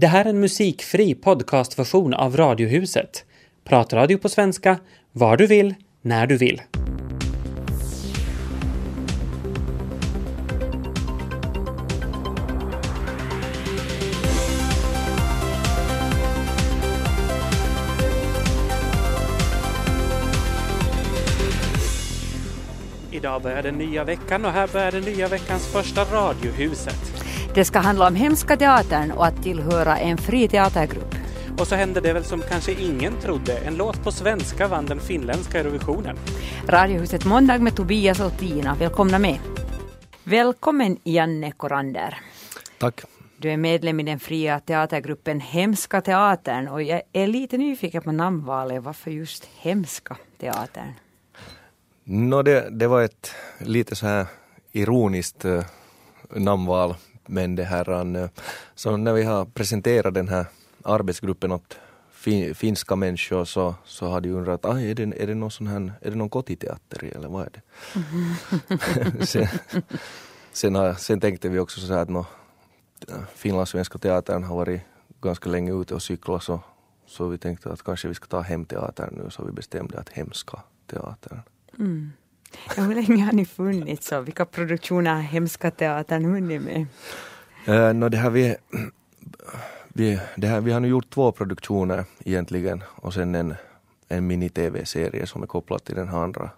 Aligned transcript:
Det 0.00 0.06
här 0.06 0.24
är 0.24 0.28
en 0.28 0.40
musikfri 0.40 1.14
podcastversion 1.14 2.14
av 2.14 2.36
Radiohuset. 2.36 3.24
Pratradio 3.64 4.18
på 4.18 4.28
svenska, 4.28 4.78
var 5.12 5.36
du 5.36 5.46
vill, 5.46 5.74
när 6.02 6.26
du 6.26 6.36
vill. 6.36 6.62
Idag 23.10 23.42
börjar 23.42 23.62
den 23.62 23.78
nya 23.78 24.04
veckan 24.04 24.44
och 24.44 24.52
här 24.52 24.68
börjar 24.72 24.92
den 24.92 25.02
nya 25.02 25.28
veckans 25.28 25.66
första 25.72 26.04
Radiohuset. 26.04 27.19
Det 27.54 27.64
ska 27.64 27.78
handla 27.78 28.06
om 28.06 28.14
Hemska 28.14 28.56
teatern 28.56 29.10
och 29.10 29.26
att 29.26 29.42
tillhöra 29.42 29.98
en 29.98 30.18
fri 30.18 30.48
teatergrupp. 30.48 31.14
Och 31.58 31.66
så 31.66 31.74
hände 31.74 32.00
det 32.00 32.12
väl 32.12 32.24
som 32.24 32.42
kanske 32.48 32.72
ingen 32.72 33.20
trodde. 33.20 33.58
En 33.58 33.76
låt 33.76 34.04
på 34.04 34.12
svenska 34.12 34.68
vann 34.68 34.86
den 34.86 35.00
finländska 35.00 35.60
Eurovisionen. 35.60 36.16
Radiohuset 36.68 37.24
Måndag 37.24 37.58
med 37.58 37.76
Tobias 37.76 38.20
och 38.20 38.38
Tina. 38.38 38.74
Välkomna 38.74 39.18
med. 39.18 39.38
Välkommen 40.24 40.96
Janne 41.04 41.52
Korander. 41.52 42.18
Tack. 42.78 43.00
Du 43.36 43.50
är 43.50 43.56
medlem 43.56 44.00
i 44.00 44.02
den 44.02 44.20
fria 44.20 44.60
teatergruppen 44.60 45.40
Hemska 45.40 46.00
teatern 46.00 46.68
och 46.68 46.82
jag 46.82 47.02
är 47.12 47.26
lite 47.26 47.58
nyfiken 47.58 48.02
på 48.02 48.12
namnvalet. 48.12 48.82
Varför 48.82 49.10
just 49.10 49.48
Hemska 49.60 50.16
teatern? 50.40 50.92
No, 52.04 52.42
det, 52.42 52.70
det 52.70 52.86
var 52.86 53.02
ett 53.02 53.34
lite 53.58 53.96
så 53.96 54.06
här 54.06 54.26
ironiskt 54.72 55.44
uh, 55.44 55.64
namnval. 56.30 56.94
Men 57.26 57.56
det 57.56 57.64
här, 57.64 58.16
uh, 58.16 58.28
så 58.74 58.96
när 58.96 59.12
vi 59.12 59.22
har 59.22 59.44
presenterat 59.44 60.14
den 60.14 60.28
här 60.28 60.46
arbetsgruppen 60.82 61.52
åt 61.52 61.78
fin, 62.10 62.54
finska 62.54 62.96
människor 62.96 63.44
så, 63.44 63.74
så 63.84 64.06
har 64.06 64.20
de 64.20 64.30
undrat, 64.30 64.64
är 64.64 64.94
det, 64.94 65.22
är 65.22 65.26
det 65.26 65.34
någon 65.34 65.50
sån 65.50 65.66
här, 65.66 65.92
är 66.00 66.10
det 66.10 66.16
någon 66.16 66.30
kottiteater 66.30 67.04
eller 67.04 67.28
vad 67.28 67.46
är 67.46 67.50
det? 67.50 67.62
Sen, 69.26 69.48
sen, 70.52 70.74
har, 70.74 70.94
sen 70.94 71.20
tänkte 71.20 71.48
vi 71.48 71.58
också 71.58 71.80
så 71.80 71.92
här 71.92 72.02
att 72.02 72.08
no, 72.08 72.26
finlandssvenska 73.34 73.98
teatern 73.98 74.44
har 74.44 74.56
varit 74.56 74.80
ganska 75.20 75.50
länge 75.50 75.72
ute 75.72 75.94
och 75.94 76.02
cyklat 76.02 76.42
så, 76.42 76.60
så 77.06 77.28
vi 77.28 77.38
tänkte 77.38 77.72
att 77.72 77.82
kanske 77.82 78.08
vi 78.08 78.14
ska 78.14 78.26
ta 78.26 78.40
hem 78.40 78.64
teatern 78.64 79.14
nu 79.24 79.30
så 79.30 79.44
vi 79.44 79.52
bestämde 79.52 79.98
att 79.98 80.08
Hemska 80.08 80.62
teatern. 80.86 81.40
Mm. 81.78 82.12
Ja, 82.76 82.82
hur 82.82 82.94
länge 82.94 83.24
har 83.24 83.32
ni 83.32 83.44
funnits 83.44 84.12
och 84.12 84.26
vilka 84.26 84.44
produktioner 84.44 85.14
har 85.14 85.20
Hemska 85.20 85.70
teatern 85.70 86.24
hunnit 86.24 86.62
med? 86.62 86.86
Eh, 87.66 87.74
uh, 87.74 87.94
no, 87.94 88.08
det 88.08 88.16
här 88.16 88.30
vi, 88.30 88.56
vi, 89.88 90.20
det 90.36 90.46
här, 90.46 90.60
vi 90.60 90.72
har 90.72 90.80
nu 90.80 90.88
gjort 90.88 91.10
två 91.10 91.32
produktioner 91.32 92.04
egentligen 92.24 92.82
och 92.86 93.14
sen 93.14 93.34
en, 93.34 93.54
en 94.08 94.26
mini-tv-serie 94.26 95.26
som 95.26 95.42
är 95.42 95.46
kopplad 95.46 95.84
till 95.84 95.94
den 95.94 96.08
här 96.08 96.18
andra 96.18 96.50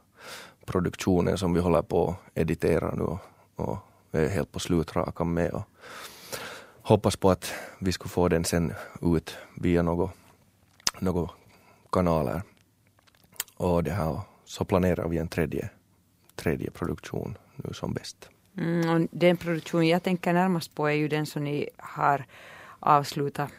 produktionen 0.66 1.38
som 1.38 1.54
vi 1.54 1.60
håller 1.60 1.82
på 1.82 2.08
att 2.08 2.38
editera 2.38 2.94
nu 2.94 3.02
och, 3.02 3.18
och 3.56 3.78
är 4.12 4.28
helt 4.28 4.52
på 4.52 4.58
slutrakan 4.58 5.34
med. 5.34 5.50
Och 5.50 5.62
hoppas 6.82 7.16
på 7.16 7.30
att 7.30 7.52
vi 7.78 7.92
skulle 7.92 8.10
få 8.10 8.28
den 8.28 8.44
sen 8.44 8.72
ut 9.02 9.36
via 9.54 9.82
några 9.82 10.10
något 10.98 11.30
kanaler. 11.92 12.42
Och 13.56 13.84
det 13.84 13.90
här, 13.90 14.20
så 14.44 14.64
planerar 14.64 15.08
vi 15.08 15.18
en 15.18 15.28
tredje, 15.28 15.70
tredje 16.42 16.70
produktion 16.70 17.38
nu 17.56 17.74
som 17.74 17.94
bäst. 17.94 18.28
Mm, 18.58 19.08
den 19.12 19.36
produktion 19.36 19.86
jag 19.86 20.02
tänker 20.02 20.32
närmast 20.32 20.74
på 20.74 20.86
är 20.86 20.92
ju 20.92 21.08
den 21.08 21.26
som 21.26 21.44
ni 21.44 21.68
har 21.76 22.24
avslutat, 22.80 23.50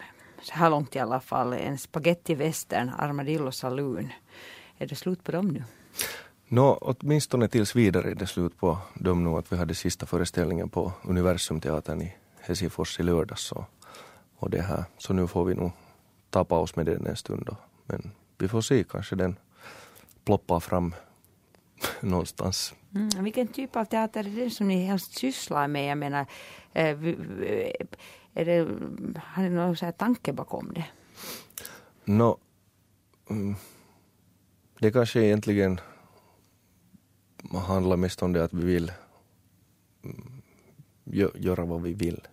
så 0.41 0.53
här 0.53 0.69
långt 0.69 0.95
i 0.95 0.99
alla 0.99 1.19
fall, 1.19 1.53
en 1.53 1.77
spagettivästern, 1.77 2.89
Armadillo 2.97 3.51
Saloon. 3.51 4.09
Är 4.77 4.87
det 4.87 4.95
slut 4.95 5.23
på 5.23 5.31
dem 5.31 5.47
nu? 5.47 5.63
Nå, 6.47 6.77
åtminstone 6.81 7.47
tills 7.47 7.75
vidare 7.75 8.11
är 8.11 8.15
det 8.15 8.27
slut 8.27 8.57
på 8.57 8.77
dem 8.93 9.23
nu 9.23 9.29
att 9.29 9.51
vi 9.51 9.57
hade 9.57 9.75
sista 9.75 10.05
föreställningen 10.05 10.69
på 10.69 10.91
Universumteatern 11.03 12.01
i 12.01 12.15
Helsingfors 12.39 12.99
i 12.99 13.03
lördags. 13.03 13.51
Och, 13.51 13.63
och 14.35 14.49
det 14.49 14.61
här. 14.61 14.83
Så 14.97 15.13
nu 15.13 15.27
får 15.27 15.45
vi 15.45 15.55
nog 15.55 15.71
ta 16.29 16.43
paus 16.43 16.75
med 16.75 16.85
den 16.85 17.05
en 17.05 17.15
stund. 17.15 17.45
Då. 17.45 17.55
Men 17.85 18.11
vi 18.37 18.47
får 18.47 18.61
se, 18.61 18.83
kanske 18.83 19.15
den 19.15 19.35
ploppar 20.25 20.59
fram 20.59 20.95
någonstans. 22.01 22.73
Mm, 22.95 23.23
vilken 23.23 23.47
typ 23.47 23.75
av 23.75 23.85
teater 23.85 24.27
är 24.27 24.43
det 24.43 24.49
som 24.49 24.67
ni 24.67 24.85
helst 24.85 25.17
sysslar 25.17 25.67
med? 25.67 25.91
Jag 25.91 25.97
menar, 25.97 26.25
är 26.73 28.45
det, 28.45 28.67
har 29.23 29.43
ni 29.43 29.49
någon 29.49 29.77
så 29.77 29.85
här 29.85 29.91
tanke 29.91 30.33
bakom 30.33 30.73
det? 30.73 30.85
No, 32.05 32.37
mm, 33.29 33.55
det 34.79 34.91
kanske 34.91 35.21
egentligen 35.21 35.79
handlar 37.51 37.97
mest 37.97 38.23
om 38.23 38.33
det 38.33 38.43
att 38.43 38.53
vi 38.53 38.65
vill 38.65 38.91
mm, 40.03 40.41
göra 41.35 41.65
vad 41.65 41.81
vi 41.81 41.93
vill. 41.93 42.27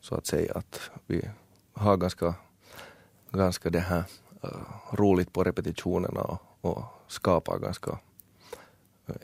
Så 0.00 0.14
att 0.14 0.26
säga 0.26 0.54
att 0.54 0.90
vi 1.06 1.30
har 1.72 1.96
ganska, 1.96 2.34
ganska 3.30 3.70
det 3.70 3.80
här 3.80 4.04
uh, 4.44 4.50
roligt 4.92 5.32
på 5.32 5.44
repetitionerna 5.44 6.20
och, 6.20 6.40
och 6.60 6.84
skapar 7.06 7.58
ganska 7.58 7.98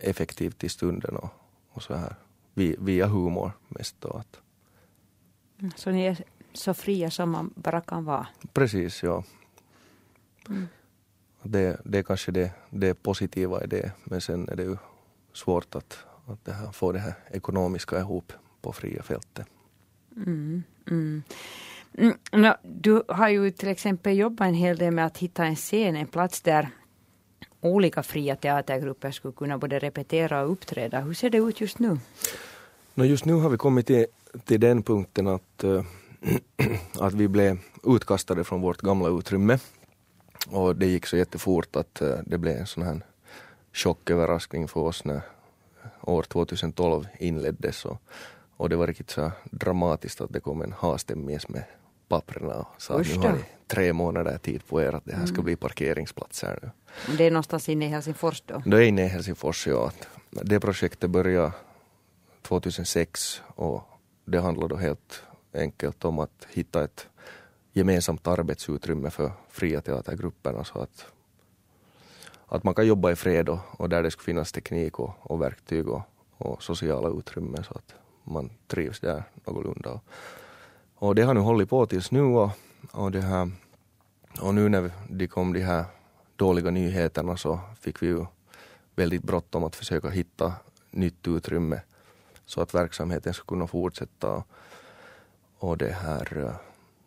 effektivt 0.00 0.64
i 0.64 0.68
stunden 0.68 1.16
och, 1.16 1.30
och 1.70 1.82
så 1.82 1.94
här 1.94 2.14
via 2.78 3.06
humor 3.06 3.52
mest. 3.68 3.96
Då 4.00 4.08
att. 4.08 4.40
Mm, 5.58 5.72
så 5.76 5.90
ni 5.90 6.04
är 6.06 6.24
så 6.52 6.74
fria 6.74 7.10
som 7.10 7.30
man 7.30 7.52
bara 7.54 7.80
kan 7.80 8.04
vara? 8.04 8.26
Precis, 8.52 9.02
ja. 9.02 9.24
Mm. 10.48 10.66
Det, 11.42 11.80
det 11.84 11.98
är 11.98 12.02
kanske 12.02 12.32
det, 12.32 12.52
det 12.70 12.94
positiva 12.94 13.64
i 13.64 13.66
det, 13.66 13.92
men 14.04 14.20
sen 14.20 14.48
är 14.48 14.56
det 14.56 14.62
ju 14.62 14.76
svårt 15.32 15.74
att, 15.74 15.98
att 16.26 16.44
det 16.44 16.52
här, 16.52 16.72
få 16.72 16.92
det 16.92 16.98
här 16.98 17.14
ekonomiska 17.30 17.98
ihop 17.98 18.32
på 18.60 18.72
fria 18.72 19.02
fältet. 19.02 19.46
Mm, 20.16 20.62
mm. 20.90 21.22
Mm, 21.98 22.16
no, 22.32 22.54
du 22.62 23.02
har 23.08 23.28
ju 23.28 23.50
till 23.50 23.68
exempel 23.68 24.16
jobbat 24.16 24.48
en 24.48 24.54
hel 24.54 24.76
del 24.76 24.94
med 24.94 25.06
att 25.06 25.18
hitta 25.18 25.44
en 25.44 25.56
scen, 25.56 25.96
en 25.96 26.06
plats 26.06 26.42
där 26.42 26.68
olika 27.66 28.02
fria 28.02 28.36
teatergrupper 28.36 29.10
skulle 29.10 29.34
kunna 29.34 29.58
både 29.58 29.78
repetera 29.78 30.42
och 30.42 30.52
uppträda. 30.52 31.00
Hur 31.00 31.14
ser 31.14 31.30
det 31.30 31.38
ut 31.38 31.60
just 31.60 31.78
nu? 31.78 31.98
No, 32.94 33.04
just 33.04 33.24
nu 33.24 33.32
har 33.32 33.50
vi 33.50 33.56
kommit 33.56 33.86
till, 33.86 34.06
till 34.44 34.60
den 34.60 34.82
punkten 34.82 35.26
att, 35.26 35.64
äh, 35.64 35.84
att 36.98 37.14
vi 37.14 37.28
blev 37.28 37.58
utkastade 37.84 38.44
från 38.44 38.60
vårt 38.60 38.80
gamla 38.80 39.08
utrymme. 39.08 39.58
Och 40.50 40.76
det 40.76 40.86
gick 40.86 41.06
så 41.06 41.16
jättefort 41.16 41.76
att 41.76 42.00
äh, 42.00 42.18
det 42.26 42.38
blev 42.38 42.56
en 42.56 42.66
sån 42.66 42.82
här 42.82 43.00
chocköverraskning 43.72 44.68
för 44.68 44.80
oss 44.80 45.04
när 45.04 45.20
år 46.00 46.22
2012 46.22 47.06
inleddes. 47.18 47.84
Och, 47.84 48.02
och 48.56 48.68
det 48.68 48.76
var 48.76 48.86
riktigt 48.86 49.10
så 49.10 49.32
dramatiskt 49.50 50.20
att 50.20 50.32
det 50.32 50.40
kom 50.40 50.62
en 50.62 50.72
hastämmes 50.72 51.48
med 51.48 51.64
papperna 52.08 52.54
och 52.54 52.82
sa 52.82 53.00
att 53.00 53.06
nu 53.06 53.14
har 53.14 53.32
ni 53.32 53.44
tre 53.66 53.92
månader 53.92 54.38
tid 54.38 54.66
på 54.66 54.82
er 54.82 54.92
att 54.92 55.04
det 55.04 55.14
här 55.14 55.26
ska 55.26 55.34
mm. 55.34 55.44
bli 55.44 55.56
parkeringsplatser 55.56 56.58
nu. 56.62 56.70
Det 57.16 57.24
är 57.24 57.30
någonstans 57.30 57.68
inne 57.68 57.84
i 57.84 57.88
Helsingfors 57.88 58.42
då? 58.46 58.62
Det 58.66 58.76
är 58.76 58.80
inne 58.80 59.04
i 59.04 59.08
Helsingfors, 59.08 59.66
ja. 59.66 59.92
Det 60.30 60.60
projektet 60.60 61.10
började 61.10 61.52
2006 62.42 63.42
och 63.46 63.82
det 64.24 64.40
handlar 64.40 64.68
då 64.68 64.76
helt 64.76 65.22
enkelt 65.54 66.04
om 66.04 66.18
att 66.18 66.46
hitta 66.50 66.84
ett 66.84 67.08
gemensamt 67.72 68.26
arbetsutrymme 68.26 69.10
för 69.10 69.32
fria 69.48 69.80
teatergrupperna 69.80 70.64
så 70.64 70.78
att, 70.78 71.06
att 72.46 72.64
man 72.64 72.74
kan 72.74 72.86
jobba 72.86 73.10
i 73.10 73.16
fred 73.16 73.48
och, 73.48 73.58
och 73.70 73.88
där 73.88 74.02
det 74.02 74.10
ska 74.10 74.22
finnas 74.22 74.52
teknik 74.52 74.98
och, 74.98 75.10
och 75.20 75.42
verktyg 75.42 75.88
och, 75.88 76.02
och, 76.38 76.62
sociala 76.62 77.08
utrymmen 77.08 77.64
så 77.64 77.74
att 77.74 77.94
man 78.24 78.50
trivs 78.66 79.00
där 79.00 79.22
någorlunda. 79.44 79.90
Och 79.90 80.04
det 81.14 81.22
har 81.22 81.34
nu 81.34 81.40
hållit 81.40 81.68
på 81.68 81.86
tills 81.86 82.10
nu 82.10 82.22
och, 82.22 82.50
och, 82.92 83.10
det 83.10 83.20
här, 83.20 83.50
och 84.40 84.54
nu 84.54 84.68
när 84.68 84.90
det 85.08 85.28
kom 85.28 85.52
de 85.52 85.60
här 85.60 85.84
dåliga 86.36 86.70
nyheterna 86.70 87.36
så 87.36 87.60
fick 87.80 88.02
vi 88.02 88.06
ju 88.06 88.26
väldigt 88.94 89.22
bråttom 89.22 89.64
att 89.64 89.76
försöka 89.76 90.08
hitta 90.08 90.52
nytt 90.90 91.28
utrymme 91.28 91.80
så 92.46 92.60
att 92.60 92.74
verksamheten 92.74 93.34
skulle 93.34 93.46
kunna 93.46 93.66
fortsätta. 93.66 94.44
Och 95.58 95.78
det 95.78 95.92
här, 95.92 96.54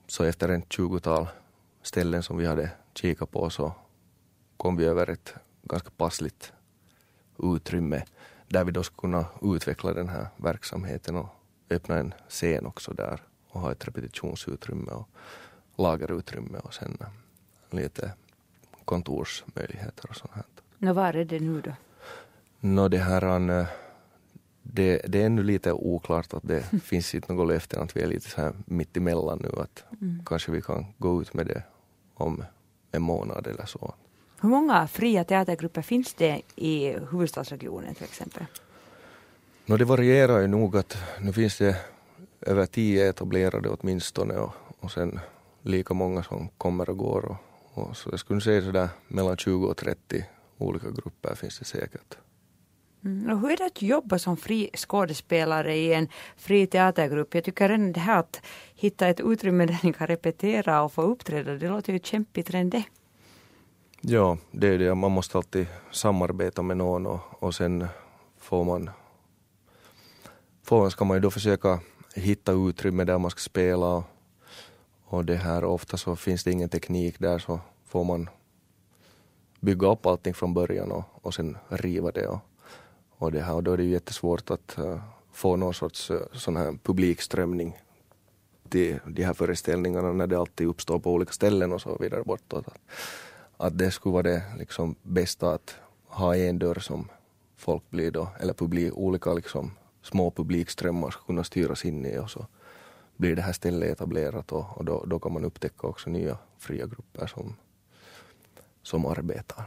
så 0.08 0.24
efter 0.24 0.50
en 0.50 0.62
tjugotal 0.70 1.28
ställen 1.82 2.24
som 2.24 2.38
vi 2.38 2.46
hade 2.46 2.72
kikat 2.94 3.32
på 3.32 3.50
så 3.50 3.74
kom 4.58 4.76
vi 4.76 4.86
över 4.86 5.10
ett 5.10 5.34
ganska 5.64 5.90
passligt 5.90 6.54
utrymme 7.38 8.04
där 8.48 8.64
vi 8.64 8.72
då 8.72 8.84
skulle 8.84 9.00
kunna 9.00 9.26
utveckla 9.56 9.94
den 9.94 10.10
här 10.10 10.28
verksamheten 10.38 11.16
och 11.16 11.30
öppna 11.70 11.98
en 11.98 12.14
scen 12.30 12.66
också 12.66 12.94
där 12.94 13.22
och 13.50 13.62
ha 13.62 13.72
ett 13.72 13.88
repetitionsutrymme 13.88 14.92
och 14.92 15.10
lagerutrymme 15.78 16.58
och 16.58 16.74
sen 16.74 16.98
lite 17.72 18.12
kontorsmöjligheter 18.86 20.10
och 20.10 20.16
sånt 20.16 20.32
här. 20.34 20.44
Nå, 20.78 20.94
var 20.94 21.14
är 21.14 21.26
det 21.26 21.40
nu 21.40 21.62
då? 21.62 21.72
Nå, 22.60 22.88
det 22.88 22.98
här, 22.98 23.68
det, 24.62 25.02
det 25.08 25.22
är 25.22 25.26
ännu 25.26 25.44
lite 25.44 25.74
oklart 25.74 26.34
att 26.34 26.48
det 26.48 26.62
finns 26.84 27.16
inte 27.16 27.34
något 27.34 27.48
löfte 27.48 27.80
att 27.80 27.98
vi 27.98 28.02
är 28.02 28.08
lite 28.08 28.30
så 28.30 28.42
här 28.42 28.54
mitt 28.66 28.98
emellan 28.98 29.40
nu 29.42 29.62
att 29.62 29.84
mm. 30.02 30.24
kanske 30.26 30.52
vi 30.52 30.62
kan 30.62 30.86
gå 30.98 31.22
ut 31.22 31.34
med 31.34 31.46
det 31.46 31.64
om 32.14 32.44
en 32.92 33.02
månad 33.02 33.48
eller 33.48 33.66
så. 33.66 33.94
Hur 34.42 34.50
många 34.50 34.88
fria 34.88 35.24
teatergrupper 35.24 35.82
finns 35.82 36.14
det 36.14 36.42
i 36.56 36.96
huvudstadsregionen 37.12 37.96
till 37.96 38.04
exempel? 38.04 38.46
No, 39.66 39.78
det 39.78 39.86
varierar 39.86 40.40
ju 40.40 40.48
nog 40.48 40.78
att 40.78 40.98
nu 41.20 41.34
finns 41.34 41.58
det 41.58 41.76
över 42.42 42.66
tio 42.66 43.10
etablerade 43.10 43.70
åtminstone 43.70 44.38
och, 44.38 44.52
och 44.80 44.92
sen 44.92 45.20
lika 45.62 45.94
många 45.94 46.24
som 46.24 46.50
kommer 46.58 46.90
och 46.90 46.98
går. 46.98 47.26
Och, 47.26 47.38
och 47.74 47.98
så 47.98 48.10
jag 48.10 48.20
skulle 48.20 48.42
säga 48.42 48.62
sådär 48.62 48.90
mellan 49.08 49.38
20 49.38 49.68
och 49.68 49.78
30 49.78 50.26
olika 50.58 50.90
grupper 50.90 51.36
finns 51.36 51.60
det 51.60 51.66
säkert. 51.66 52.18
Mm. 53.06 53.32
Och 53.32 53.40
hur 53.40 53.52
är 53.52 53.58
det 53.58 53.66
att 53.66 53.82
jobba 53.82 54.20
som 54.20 54.38
fri 54.38 54.70
skådespelare 54.76 55.76
i 55.76 55.94
en 55.94 56.08
fri 56.38 56.68
teatergrupp? 56.68 57.36
Jag 57.36 57.44
tycker 57.44 57.70
redan 57.70 57.92
det 57.92 58.00
här 58.00 58.20
att 58.20 58.42
hitta 58.76 59.08
ett 59.08 59.20
utrymme 59.20 59.66
där 59.66 59.80
ni 59.84 59.94
kan 59.94 60.08
repetera 60.08 60.82
och 60.82 60.94
få 60.94 61.02
uppträda, 61.02 61.54
det 61.54 61.70
låter 61.70 61.94
ju 61.94 62.00
kämpigt 62.00 62.50
redan 62.50 62.70
det. 62.70 62.84
Ja, 64.02 64.38
det 64.52 64.68
är 64.68 64.78
det. 64.78 64.96
Man 64.96 65.12
måste 65.12 65.38
alltid 65.38 65.68
samarbeta 65.92 66.62
med 66.62 66.78
någon 66.78 67.06
och, 67.06 67.20
och 67.44 67.56
sen 67.56 67.88
får 68.38 68.64
man, 68.64 68.90
får, 70.64 70.90
ska 70.90 71.06
man 71.06 71.18
ju 71.18 71.22
då 71.22 71.32
försöka 71.32 71.80
hitta 72.20 72.52
utrymme 72.52 73.04
där 73.04 73.18
man 73.18 73.32
ska 73.32 73.40
spela 73.40 73.86
och, 73.86 74.04
och 75.06 75.26
det 75.26 75.36
här 75.36 75.64
ofta 75.64 75.98
så 75.98 76.16
finns 76.16 76.44
det 76.44 76.52
ingen 76.52 76.70
teknik 76.70 77.20
där 77.20 77.40
så 77.40 77.60
får 77.86 78.04
man 78.04 78.30
bygga 79.60 79.88
upp 79.88 80.06
allting 80.06 80.34
från 80.34 80.54
början 80.54 80.92
och, 80.92 81.04
och 81.22 81.34
sen 81.34 81.58
riva 81.68 82.12
det. 82.12 82.28
Och, 82.28 82.40
och, 83.18 83.32
det 83.32 83.42
här, 83.42 83.54
och 83.54 83.64
då 83.64 83.74
är 83.74 83.78
det 83.78 83.84
ju 83.84 83.90
jättesvårt 83.90 84.52
att 84.52 84.76
uh, 84.80 85.00
få 85.32 85.56
någon 85.56 85.74
sorts 85.74 86.12
uh, 86.12 86.18
sån 86.34 86.58
här 86.58 86.78
publikströmning 86.84 87.78
till 88.70 89.00
de 89.06 89.24
här 89.24 89.34
föreställningarna 89.34 90.14
när 90.14 90.28
det 90.28 90.40
alltid 90.40 90.68
uppstår 90.68 91.00
på 91.00 91.14
olika 91.14 91.32
ställen 91.32 91.74
och 91.74 91.82
så 91.82 91.98
vidare 92.00 92.24
bortåt. 92.24 92.68
Att, 92.68 92.80
att 93.58 93.78
det 93.78 93.92
skulle 93.92 94.14
vara 94.14 94.24
det 94.24 94.44
liksom 94.58 94.96
bästa 95.02 95.54
att 95.54 95.76
ha 96.08 96.36
en 96.36 96.60
dörr 96.60 96.80
som 96.80 97.10
folk 97.58 97.90
blir 97.90 98.12
då, 98.12 98.28
eller 98.40 98.54
publik, 98.54 98.94
olika 98.94 99.34
liksom 99.34 99.72
små 100.02 100.32
publikströmmar 100.32 101.10
ska 101.10 101.22
kunna 101.22 101.44
styras 101.44 101.86
in 101.86 102.06
i 102.06 102.18
och 102.18 102.30
så 102.30 102.48
blir 103.18 103.36
det 103.36 103.42
här 103.42 103.54
stället 103.54 103.92
etablerat 103.92 104.52
och, 104.52 104.78
och 104.78 104.86
då, 104.86 105.04
då 105.06 105.20
kan 105.20 105.34
man 105.34 105.46
upptäcka 105.46 105.88
också 105.88 106.10
nya 106.10 106.38
fria 106.58 106.86
grupper 106.86 107.28
som, 107.28 107.56
som 108.82 109.06
arbetar. 109.06 109.66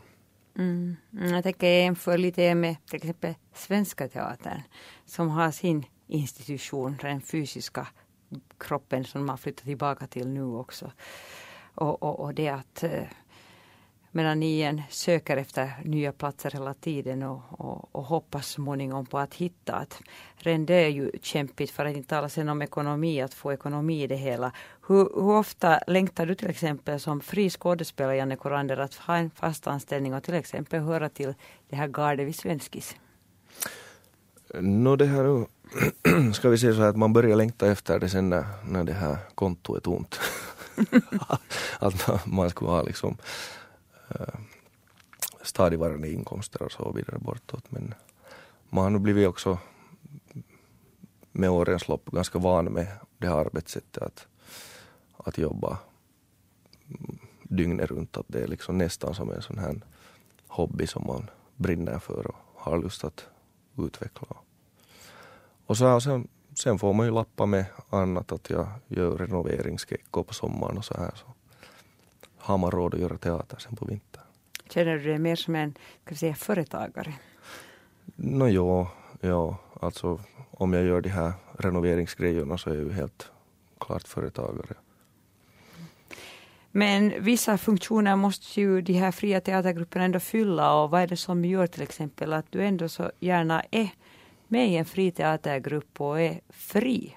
Mm. 0.59 0.97
mm. 1.13 1.35
jag 1.35 1.43
tänker 1.43 1.67
jämföra 1.67 2.17
lite 2.17 2.55
med 2.55 2.77
till 2.87 2.97
exempel 2.97 3.35
Svenska 3.55 4.09
Teatern 4.09 4.61
som 5.05 5.31
har 5.31 5.51
sin 5.51 5.85
institution, 6.07 6.99
den 7.03 7.21
fysiska 7.21 7.87
kroppen 8.59 9.05
som 9.05 9.27
man 9.27 9.39
flyttar 9.39 9.65
tillbaka 9.65 10.07
till 10.07 10.29
nu 10.29 10.45
också. 10.45 10.93
Och, 11.75 12.03
och, 12.03 12.21
och 12.21 12.35
det 12.35 12.49
att 12.49 12.83
eh, 12.83 13.03
medan 14.13 14.41
ni 14.41 14.47
igen 14.47 14.83
söker 14.91 15.37
efter 15.37 15.71
nya 15.85 16.13
platser 16.13 16.51
hela 16.51 16.75
tiden 16.75 17.23
och, 17.23 17.41
och, 17.49 17.89
och 17.93 18.05
hoppas 18.05 18.49
småningom 18.49 19.07
på 19.07 19.19
att 19.19 19.35
hitta. 19.35 19.75
Att 19.75 20.01
redan 20.37 20.67
det 20.67 20.75
är 20.75 20.89
ju 20.89 21.11
kämpigt 21.23 21.71
för 21.71 21.85
att 21.85 21.97
inte 21.97 22.09
tala 22.09 22.29
sen 22.29 22.49
om 22.49 22.63
ekonomi, 22.63 23.23
att 23.23 23.35
få 23.35 23.53
ekonomi 23.53 24.03
i 24.03 24.07
det 24.07 24.17
hela. 24.17 24.53
Hur, 24.87 24.97
hur 24.97 25.31
ofta 25.31 25.81
längtar 25.87 26.27
du 26.27 26.35
till 26.35 26.51
exempel 26.51 27.01
som 27.01 27.21
fri 27.21 27.51
skådespelare, 27.51 28.17
Janne 28.17 28.37
Korander, 28.37 28.77
att 28.77 28.95
ha 28.95 29.17
en 29.17 29.31
fast 29.31 29.67
anställning 29.67 30.15
och 30.15 30.23
till 30.23 30.35
exempel 30.35 30.81
höra 30.81 31.09
till 31.09 31.35
det 31.69 31.77
här 31.77 31.89
gardet 31.89 32.27
vid 32.27 32.37
Svenskis? 32.37 32.97
No, 34.55 34.97
det 34.97 35.07
här 35.07 35.47
ska 36.33 36.49
vi 36.49 36.59
säga 36.59 36.75
så 36.75 36.81
här 36.81 36.89
att 36.89 36.97
man 36.97 37.13
börjar 37.13 37.37
längta 37.37 37.67
efter 37.67 37.99
det 37.99 38.09
sen 38.09 38.31
när, 38.31 38.45
när 38.65 38.85
det 38.85 38.93
här 38.93 39.17
kontot 39.35 39.77
är 39.77 39.81
tomt. 39.81 40.21
att 41.79 42.27
man 42.27 42.51
skulle 42.51 42.71
ha 42.71 42.83
liksom 42.83 43.17
Eh, 44.15 44.41
stadigvarande 45.43 46.11
inkomster 46.11 46.63
och 46.63 46.73
så 46.73 46.93
vidare 46.93 47.19
bortåt. 47.19 47.71
Men 47.71 47.95
man 48.69 48.85
har 48.85 48.91
nu 48.91 48.99
blivit 48.99 49.29
också 49.29 49.59
med 51.33 51.51
årens 51.51 51.89
lopp 51.89 52.11
ganska 52.11 52.39
van 52.39 52.65
med 52.65 52.87
det 53.19 53.27
här 53.27 53.37
arbetssättet 53.37 54.03
att, 54.03 54.27
att 55.17 55.39
jobba 55.39 55.79
dygnet 57.43 57.91
runt. 57.91 58.17
Att 58.17 58.27
det 58.29 58.43
är 58.43 58.49
liksom 58.49 58.79
nästan 58.79 59.15
som 59.15 59.31
en 59.31 59.43
sån 59.43 59.59
här 59.59 59.81
hobby 60.47 60.87
som 60.87 61.07
man 61.07 61.31
brinner 61.57 61.99
för 61.99 62.27
och 62.27 62.37
har 62.55 62.79
lust 62.79 63.05
att 63.05 63.27
utveckla. 63.79 64.37
Och 65.67 65.77
så, 65.77 66.01
sen, 66.01 66.29
sen 66.55 66.79
får 66.79 66.93
man 66.93 67.07
ju 67.07 67.13
lappa 67.13 67.47
med 67.47 67.65
annat, 67.91 68.33
att 68.33 68.51
jag 68.51 68.67
gör 68.87 69.17
renoveringsgecko 69.17 70.25
på 70.25 70.35
sommaren 70.35 70.79
och 70.79 70.85
så 70.85 70.95
här. 70.95 71.13
Så 71.15 71.27
har 72.43 72.59
man 72.59 72.71
råd 72.71 72.95
att 72.95 73.01
göra 73.01 73.19
teater 73.19 73.59
sen 73.59 73.77
på 73.77 73.85
vintern. 73.85 74.23
Känner 74.71 74.99
du 74.99 75.05
dig 75.05 75.19
mer 75.19 75.37
som 75.37 75.55
en 75.55 75.75
kan 76.05 76.17
säga, 76.17 76.35
företagare? 76.35 77.15
No, 78.17 78.49
ja, 78.49 78.91
ja, 79.21 79.57
alltså 79.81 80.21
om 80.51 80.73
jag 80.73 80.85
gör 80.85 81.01
de 81.01 81.09
här 81.09 81.33
renoveringsgrejerna 81.59 82.59
så 82.59 82.71
är 82.71 82.75
jag 82.75 82.85
ju 82.85 82.93
helt 82.93 83.31
klart 83.81 84.09
företagare. 84.09 84.75
Men 86.71 87.25
vissa 87.25 87.59
funktioner 87.59 88.17
måste 88.17 88.61
ju 88.61 88.83
de 88.83 88.93
här 88.93 89.13
fria 89.13 89.41
teatergrupperna 89.41 90.05
ändå 90.05 90.21
fylla 90.21 90.75
och 90.75 90.91
vad 90.91 91.03
är 91.03 91.07
det 91.07 91.17
som 91.17 91.45
gör 91.45 91.67
till 91.67 91.83
exempel 91.83 92.33
att 92.33 92.47
du 92.51 92.65
ändå 92.65 92.89
så 92.89 93.11
gärna 93.21 93.63
är 93.71 93.89
med 94.49 94.69
i 94.69 94.77
en 94.77 94.85
fri 94.85 95.11
teatergrupp 95.11 96.01
och 96.01 96.21
är 96.21 96.41
fri? 96.49 97.17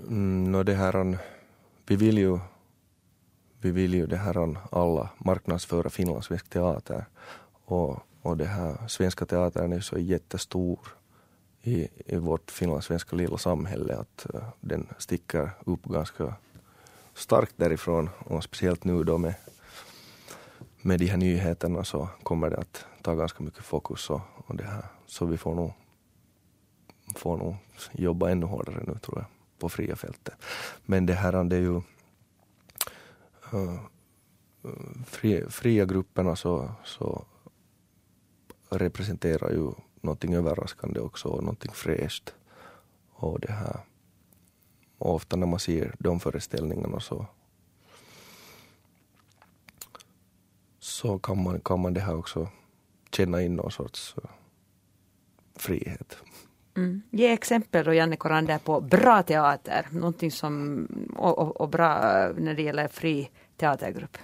Mm, 0.00 0.52
no, 0.52 0.62
det 0.62 0.74
här 0.74 1.16
vi 1.86 1.96
vill 1.96 2.18
ju, 2.18 2.38
vi 3.60 3.70
vill 3.70 3.94
ju 3.94 4.06
det 4.06 4.16
här 4.16 4.56
alla 4.70 5.10
marknadsföra 5.18 5.90
finlandssvensk 5.90 6.48
teater. 6.48 7.04
Och, 7.64 7.98
och 8.22 8.36
det 8.36 8.44
här 8.44 8.88
svenska 8.88 9.26
teatern 9.26 9.72
är 9.72 9.80
så 9.80 9.98
jättestor 9.98 10.78
i, 11.62 11.88
i 12.06 12.16
vårt 12.16 12.50
finlandssvenska 12.50 13.16
lilla 13.16 13.38
samhälle 13.38 13.96
att 13.96 14.34
eh, 14.34 14.48
den 14.60 14.86
sticker 14.98 15.50
upp 15.64 15.84
ganska 15.84 16.34
starkt 17.14 17.54
därifrån. 17.56 18.10
Och 18.18 18.44
speciellt 18.44 18.84
nu 18.84 19.04
då 19.04 19.18
med, 19.18 19.34
med 20.80 20.98
de 20.98 21.06
här 21.06 21.16
nyheterna 21.16 21.84
så 21.84 22.08
kommer 22.22 22.50
det 22.50 22.56
att 22.56 22.84
ta 23.02 23.14
ganska 23.14 23.42
mycket 23.42 23.64
fokus 23.64 24.10
och, 24.10 24.20
och 24.36 24.56
det 24.56 24.64
här. 24.64 24.84
Så 25.06 25.26
vi 25.26 25.36
får 25.36 25.54
nog, 25.54 25.72
får 27.16 27.36
nog 27.36 27.56
jobba 27.92 28.30
ännu 28.30 28.46
hårdare 28.46 28.84
nu 28.86 28.98
tror 28.98 29.18
jag 29.18 29.33
på 29.64 29.68
fria 29.68 29.96
fältet. 29.96 30.34
Men 30.84 31.06
det 31.06 31.14
här 31.14 31.44
det 31.44 31.56
är 31.56 31.60
ju 31.60 31.76
eh, 33.52 33.62
eh, 33.62 33.80
uh, 34.64 35.02
fria, 35.06 35.50
fria 35.50 35.84
grupperna 35.84 36.36
så, 36.36 36.70
så 36.84 37.24
representerar 38.70 39.50
ju 39.50 39.72
någonting 40.00 40.34
överraskande 40.34 41.00
också 41.00 41.28
och 41.28 41.42
någonting 41.42 41.72
fräscht. 41.72 42.34
Och 43.10 43.40
det 43.40 43.52
här 43.52 43.80
och 44.98 45.14
ofta 45.14 45.36
när 45.36 45.46
man 45.46 45.58
ser 45.58 45.94
de 45.98 46.20
föreställningarna 46.20 47.00
så 47.00 47.26
så 50.78 51.18
kan 51.18 51.42
man, 51.42 51.60
kan 51.60 51.80
man 51.80 51.94
det 51.94 52.00
här 52.00 52.16
också 52.16 52.48
känna 53.12 53.42
in 53.42 53.56
någon 53.56 53.70
sorts 53.70 54.14
eh, 54.16 54.30
frihet. 55.56 56.16
Mm. 56.76 57.02
Ge 57.10 57.32
exempel 57.32 57.84
då, 57.84 57.94
Janne 57.94 58.16
Korander, 58.16 58.58
på 58.58 58.80
bra 58.80 59.22
teater, 59.22 59.86
någonting 59.90 60.30
som, 60.30 60.86
och, 61.16 61.38
och, 61.38 61.60
och, 61.60 61.68
bra 61.68 61.98
när 62.36 62.54
det 62.54 62.62
gäller 62.62 62.88
fri 62.88 63.30
teatergrupp. 63.56 64.18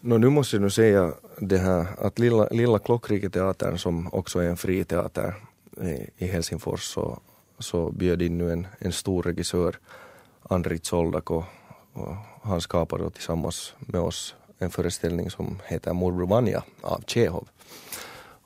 No, 0.00 0.18
nu 0.18 0.28
måste 0.28 0.56
jag 0.56 0.62
nu 0.62 0.70
säga 0.70 1.12
det 1.38 1.58
här 1.58 1.86
att 1.98 2.18
Lilla, 2.18 2.48
Lilla 2.50 2.78
Klockriketeatern 2.78 3.78
som 3.78 4.08
också 4.12 4.38
är 4.38 4.48
en 4.48 4.56
fri 4.56 4.84
teater 4.84 5.34
i, 5.82 6.24
i 6.24 6.26
Helsingfors 6.26 6.82
så, 6.82 7.18
så 7.58 7.90
bjöd 7.90 8.22
in 8.22 8.38
nu 8.38 8.52
en, 8.52 8.66
en 8.78 8.92
stor 8.92 9.22
regissör, 9.22 9.76
Andrit 10.42 10.86
Soldak 10.86 11.30
och, 11.30 11.44
och 11.92 12.14
han 12.42 12.60
skapade 12.60 13.04
då 13.04 13.10
tillsammans 13.10 13.74
med 13.78 14.00
oss 14.00 14.34
en 14.58 14.70
föreställning 14.70 15.30
som 15.30 15.58
heter 15.66 15.92
Morbror 15.92 16.26
Vanja 16.26 16.62
av 16.80 17.02
Tjehov. 17.06 17.48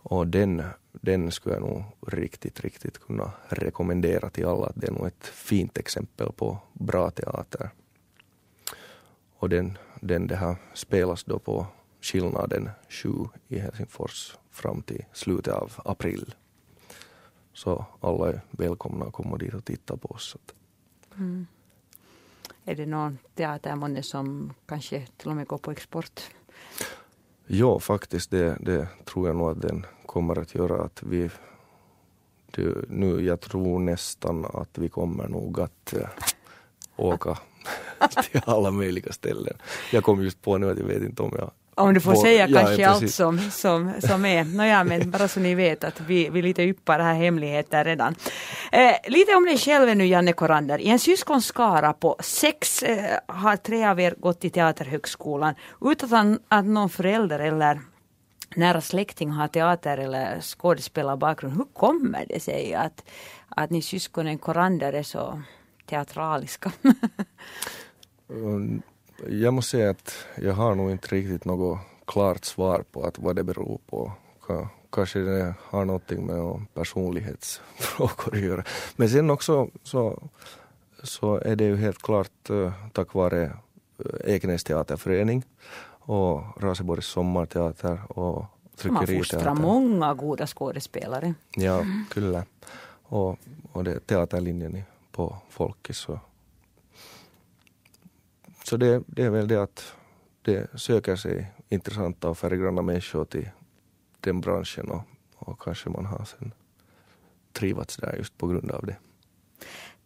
Och 0.03 0.27
den 0.27 0.63
den 0.93 1.31
skulle 1.31 1.55
jag 1.55 1.63
nog 1.63 1.83
riktigt, 2.07 2.61
riktigt 2.61 2.99
kunna 2.99 3.33
rekommendera 3.49 4.31
till 4.31 4.47
alla. 4.47 4.73
Det 4.75 4.87
är 4.87 4.93
nog 4.93 5.07
ett 5.07 5.27
fint 5.27 5.79
exempel 5.79 6.33
på 6.33 6.59
bra 6.73 7.11
teater. 7.11 7.71
Och 9.35 9.49
den, 9.49 9.79
den 10.01 10.27
det 10.27 10.37
här 10.37 10.57
spelas 10.75 11.25
då 11.25 11.39
på 11.39 11.67
Skillnaden 12.01 12.71
7 12.89 13.09
i 13.49 13.59
Helsingfors 13.59 14.37
fram 14.51 14.83
till 14.83 15.05
slutet 15.13 15.55
av 15.55 15.73
april. 15.85 16.35
Så 17.53 17.85
alla 18.01 18.29
är 18.29 18.41
välkomna 18.51 19.05
att 19.07 19.13
komma 19.13 19.37
dit 19.37 19.55
och 19.55 19.65
titta 19.65 19.97
på 19.97 20.09
oss. 20.09 20.37
Mm. 21.17 21.47
Är 22.65 22.75
det 22.75 22.87
någon 22.87 23.19
teatermånne 23.35 24.03
som 24.03 24.53
kanske 24.67 25.07
till 25.17 25.29
och 25.29 25.37
med 25.37 25.47
går 25.47 25.59
på 25.59 25.71
export? 25.71 26.21
Ja, 27.47 27.81
faktiskt 27.81 28.31
det, 28.31 28.57
det 28.61 28.89
tror 29.05 29.27
jag 29.27 29.37
nog 29.37 29.51
att 29.51 29.63
den 29.63 29.87
kommer 30.13 30.39
att 30.39 30.55
göra 30.55 30.83
att 30.83 31.03
vi 31.03 31.31
du, 32.51 32.85
nu, 32.89 33.25
jag 33.25 33.41
tror 33.41 33.79
nästan 33.79 34.45
att 34.45 34.79
vi 34.79 34.89
kommer 34.89 35.29
nog 35.29 35.61
att 35.61 35.93
äh, 35.93 36.09
åka 36.97 37.39
till 38.31 38.41
alla 38.45 38.71
möjliga 38.71 39.13
ställen. 39.13 39.55
Jag 39.93 40.05
kom 40.05 40.23
just 40.23 40.43
på 40.43 40.59
nu 40.59 40.71
att 40.71 40.79
jag 40.79 40.87
vet 40.87 41.03
inte 41.03 41.23
om 41.23 41.33
jag 41.39 41.51
om 41.75 41.95
du 41.95 42.01
får 42.01 42.15
Vår, 42.15 42.23
säga 42.23 42.49
kanske 42.49 42.83
ja, 42.83 42.89
allt 42.89 43.11
som, 43.11 43.39
som, 43.39 43.93
som 44.01 44.25
är. 44.25 44.45
Nåja, 44.45 44.85
men 44.85 45.11
bara 45.11 45.29
så 45.29 45.41
ni 45.41 45.55
vet 45.55 45.85
att 45.85 46.01
vi, 46.01 46.29
vi 46.29 46.43
lite 46.43 46.63
yppar 46.63 46.99
här 46.99 47.15
hemligheter 47.15 47.85
redan. 47.85 48.15
Eh, 48.73 48.95
lite 49.07 49.35
om 49.35 49.45
dig 49.45 49.59
själv 49.59 49.97
nu, 49.97 50.07
Janne 50.07 50.33
Korander. 50.33 50.79
I 50.79 50.89
en 50.89 50.99
syskonskara 50.99 51.93
på 51.93 52.17
sex 52.21 52.83
eh, 52.83 53.19
har 53.27 53.57
tre 53.57 53.85
av 53.85 54.01
er 54.01 54.15
gått 54.19 54.45
i 54.45 54.51
Teaterhögskolan 54.51 55.55
utan 55.81 56.39
att 56.49 56.65
någon 56.65 56.91
förälder 56.91 57.39
eller 57.39 57.81
nära 58.57 58.81
släkting 58.81 59.31
har 59.31 59.49
teater 59.49 59.99
eller 59.99 60.41
skådespelarbakgrund. 60.41 61.57
Hur 61.57 61.67
kommer 61.73 62.27
det 62.29 62.41
sig 62.41 62.75
att, 62.75 63.05
att 63.49 63.71
ni 63.71 63.83
syskonen 63.83 64.39
Korander 64.39 64.93
är 64.93 65.03
så 65.03 65.43
teatraliska? 65.87 66.73
Jag 69.29 69.55
måste 69.55 69.71
säga 69.71 69.91
att 69.91 70.27
jag 70.37 70.53
har 70.53 70.75
nog 70.75 70.91
inte 70.91 71.15
riktigt 71.15 71.45
något 71.45 71.79
klart 72.07 72.45
svar 72.45 72.85
på 72.93 73.03
att 73.03 73.19
vad 73.19 73.37
det 73.37 73.45
beror 73.45 73.79
på. 73.87 74.13
Kanske 74.93 75.19
det 75.19 75.55
har 75.61 75.85
någonting 75.85 76.27
med 76.27 76.65
personlighetsfrågor 76.75 78.35
att 78.35 78.41
göra. 78.41 78.65
Men 78.97 79.09
sen 79.09 79.31
också 79.31 79.69
så, 79.83 80.23
så 81.03 81.37
är 81.37 81.57
det 81.57 81.65
ju 81.65 81.77
helt 81.77 82.03
klart 82.03 82.51
eh, 82.51 82.73
tack 82.93 83.15
vare 83.15 83.45
eh, 83.45 84.35
Ekenäs 84.35 84.65
teaterförening 84.65 85.45
och 86.05 86.63
Raseborgs 86.63 87.07
sommarteater 87.07 88.13
och 88.13 88.45
tryckeriteater. 88.77 89.45
Man 89.45 89.63
många 89.63 90.15
goda 90.15 90.47
skådespelare. 90.47 91.35
Ja, 91.57 91.85
kyllä. 92.11 92.45
Och, 93.03 93.39
och 93.73 93.85
det 93.85 94.07
teaterlinjen 94.07 94.83
på 95.11 95.37
Folkis. 95.49 95.97
Så 95.97 96.21
så 98.65 98.77
det, 98.77 99.03
det 99.07 99.23
är 99.23 99.31
väl 99.31 99.49
det 99.49 99.63
att 99.63 99.95
det 100.43 100.81
söker 100.81 101.17
sig 101.17 101.53
intressanta 101.69 102.29
och 102.29 102.39
färggranna 102.39 102.83
människor 102.83 103.25
till 103.25 103.51
den 104.21 104.41
branschen 104.41 104.91
och, 104.91 105.03
och 105.37 105.63
kanske 105.63 105.91
man 105.91 106.07
har 106.07 106.25
sen 106.25 106.53
trivats 107.53 107.97
där 107.97 108.17
just 108.17 108.39
på 108.39 108.47
grund 108.47 108.71
av 108.71 108.87
det. 108.87 108.97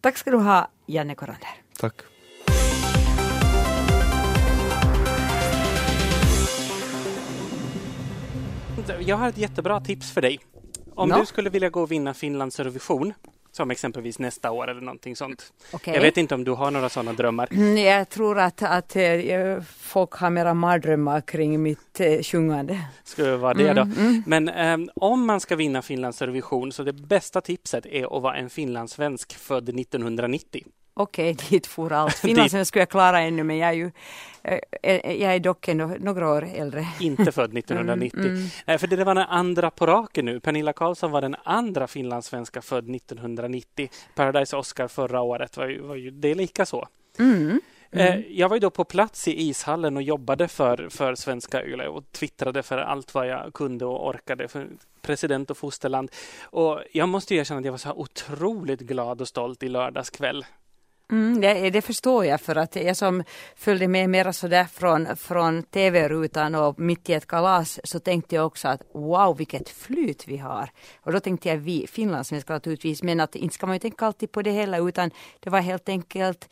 Tack 0.01 0.17
ska 0.17 0.31
du 0.31 0.37
ha, 0.37 0.69
Janne 0.85 1.15
Korander. 1.15 1.61
Tack. 1.79 2.01
Jag 8.99 9.17
har 9.17 9.29
ett 9.29 9.37
jättebra 9.37 9.79
tips 9.79 10.11
för 10.11 10.21
dig. 10.21 10.39
Om 10.95 11.09
no. 11.09 11.19
du 11.19 11.25
skulle 11.25 11.49
vilja 11.49 11.69
gå 11.69 11.81
och 11.81 11.91
vinna 11.91 12.13
Finlands 12.13 12.59
Eurovision 12.59 13.13
som 13.57 13.71
exempelvis 13.71 14.19
nästa 14.19 14.51
år 14.51 14.69
eller 14.69 14.81
någonting 14.81 15.15
sånt. 15.15 15.53
Okay. 15.71 15.93
Jag 15.93 16.01
vet 16.01 16.17
inte 16.17 16.35
om 16.35 16.43
du 16.43 16.51
har 16.51 16.71
några 16.71 16.89
sådana 16.89 17.13
drömmar? 17.13 17.47
Mm, 17.51 17.77
jag 17.77 18.09
tror 18.09 18.39
att, 18.39 18.63
att 18.63 18.95
äh, 18.95 19.61
folk 19.79 20.11
har 20.11 20.29
mera 20.29 20.53
mardrömmar 20.53 21.21
kring 21.21 21.63
mitt 21.63 21.99
äh, 21.99 22.21
sjungande. 22.21 22.79
Skulle 23.03 23.37
vara 23.37 23.53
det 23.53 23.69
mm, 23.69 23.75
då. 23.75 24.01
Mm. 24.01 24.23
Men 24.25 24.49
ähm, 24.49 24.89
om 24.95 25.25
man 25.25 25.39
ska 25.39 25.55
vinna 25.55 25.81
Finlands 25.81 26.21
Eurovision 26.21 26.71
så 26.71 26.83
det 26.83 26.93
bästa 26.93 27.41
tipset 27.41 27.85
är 27.85 28.17
att 28.17 28.23
vara 28.23 28.35
en 28.35 28.49
finlandssvensk 28.49 29.33
född 29.33 29.69
1990. 29.69 30.63
Okej, 30.99 31.31
okay, 31.31 31.47
dit 31.49 31.67
for 31.67 31.93
allt. 31.93 32.15
Finlandssvenska 32.17 32.65
skulle 32.65 32.81
jag 32.81 32.89
klara 32.89 33.21
ännu, 33.21 33.43
men 33.43 33.57
jag 33.57 33.69
är 33.69 33.73
ju 33.73 33.91
eh, 34.43 34.59
eh, 34.83 35.11
jag 35.11 35.35
är 35.35 35.39
dock 35.39 35.67
ändå 35.67 35.95
några 35.99 36.29
år 36.29 36.47
äldre. 36.55 36.87
Inte 36.99 37.31
född 37.31 37.57
1990. 37.57 38.19
Mm, 38.19 38.35
mm. 38.35 38.47
Nej, 38.65 38.77
för 38.77 38.87
det 38.87 39.03
var 39.03 39.15
den 39.15 39.27
andra 39.27 39.71
på 39.71 39.85
raken 39.85 40.25
nu. 40.25 40.39
Pernilla 40.39 40.73
Karlsson 40.73 41.11
var 41.11 41.21
den 41.21 41.35
andra 41.43 41.87
finlandssvenska 41.87 42.61
född 42.61 42.95
1990. 42.95 43.89
Paradise 44.15 44.57
Oscar 44.57 44.87
förra 44.87 45.21
året 45.21 45.57
var 45.57 45.67
ju, 45.67 45.81
var 45.81 45.95
ju 45.95 46.11
det 46.11 46.33
lika 46.33 46.65
så. 46.65 46.87
Mm. 47.19 47.61
Eh, 47.91 48.15
mm. 48.15 48.23
Jag 48.29 48.49
var 48.49 48.55
ju 48.55 48.59
då 48.59 48.69
på 48.69 48.83
plats 48.83 49.27
i 49.27 49.49
ishallen 49.49 49.97
och 49.97 50.03
jobbade 50.03 50.47
för, 50.47 50.87
för 50.89 51.15
Svenska 51.15 51.65
Yle 51.65 51.87
och 51.87 52.11
twittrade 52.11 52.63
för 52.63 52.77
allt 52.77 53.13
vad 53.13 53.27
jag 53.27 53.53
kunde 53.53 53.85
och 53.85 54.07
orkade 54.07 54.47
för 54.47 54.67
president 55.01 55.51
och 55.51 55.57
fosterland. 55.57 56.11
Och 56.43 56.81
jag 56.91 57.09
måste 57.09 57.35
erkänna 57.35 57.59
att 57.59 57.65
jag 57.65 57.71
var 57.71 57.77
så 57.77 57.93
otroligt 57.93 58.81
glad 58.81 59.21
och 59.21 59.27
stolt 59.27 59.63
i 59.63 59.69
lördags 59.69 60.09
kväll. 60.09 60.45
Mm, 61.11 61.41
det, 61.41 61.69
det, 61.69 61.81
förstår 61.81 62.25
jag 62.25 62.41
för 62.41 62.55
att 62.55 62.75
jag 62.75 62.97
som 62.97 63.23
följde 63.55 63.87
med 63.87 64.09
mera 64.09 64.33
sådär 64.33 64.63
från, 64.63 65.17
från 65.17 65.63
tv-rutan 65.63 66.55
och 66.55 66.79
mitt 66.79 67.09
i 67.09 67.13
ett 67.13 67.27
kalas 67.27 67.79
så 67.83 67.99
tänkte 67.99 68.35
jag 68.35 68.45
också 68.45 68.67
att 68.67 68.81
wow 68.93 69.37
vilket 69.37 69.69
flyt 69.69 70.27
vi 70.27 70.37
har. 70.37 70.69
Och 71.01 71.11
då 71.11 71.19
tänkte 71.19 71.49
jag 71.49 71.57
vi 71.57 71.87
finlandssvenskar 71.87 72.53
naturligtvis 72.53 73.03
men 73.03 73.19
att 73.19 73.35
inte 73.35 73.55
ska 73.55 73.65
man 73.65 73.75
ju 73.75 73.79
tänka 73.79 74.05
alltid 74.05 74.31
på 74.31 74.41
det 74.41 74.51
heller 74.51 74.87
utan 74.89 75.11
det 75.39 75.49
var 75.49 75.59
helt 75.59 75.89
enkelt 75.89 76.49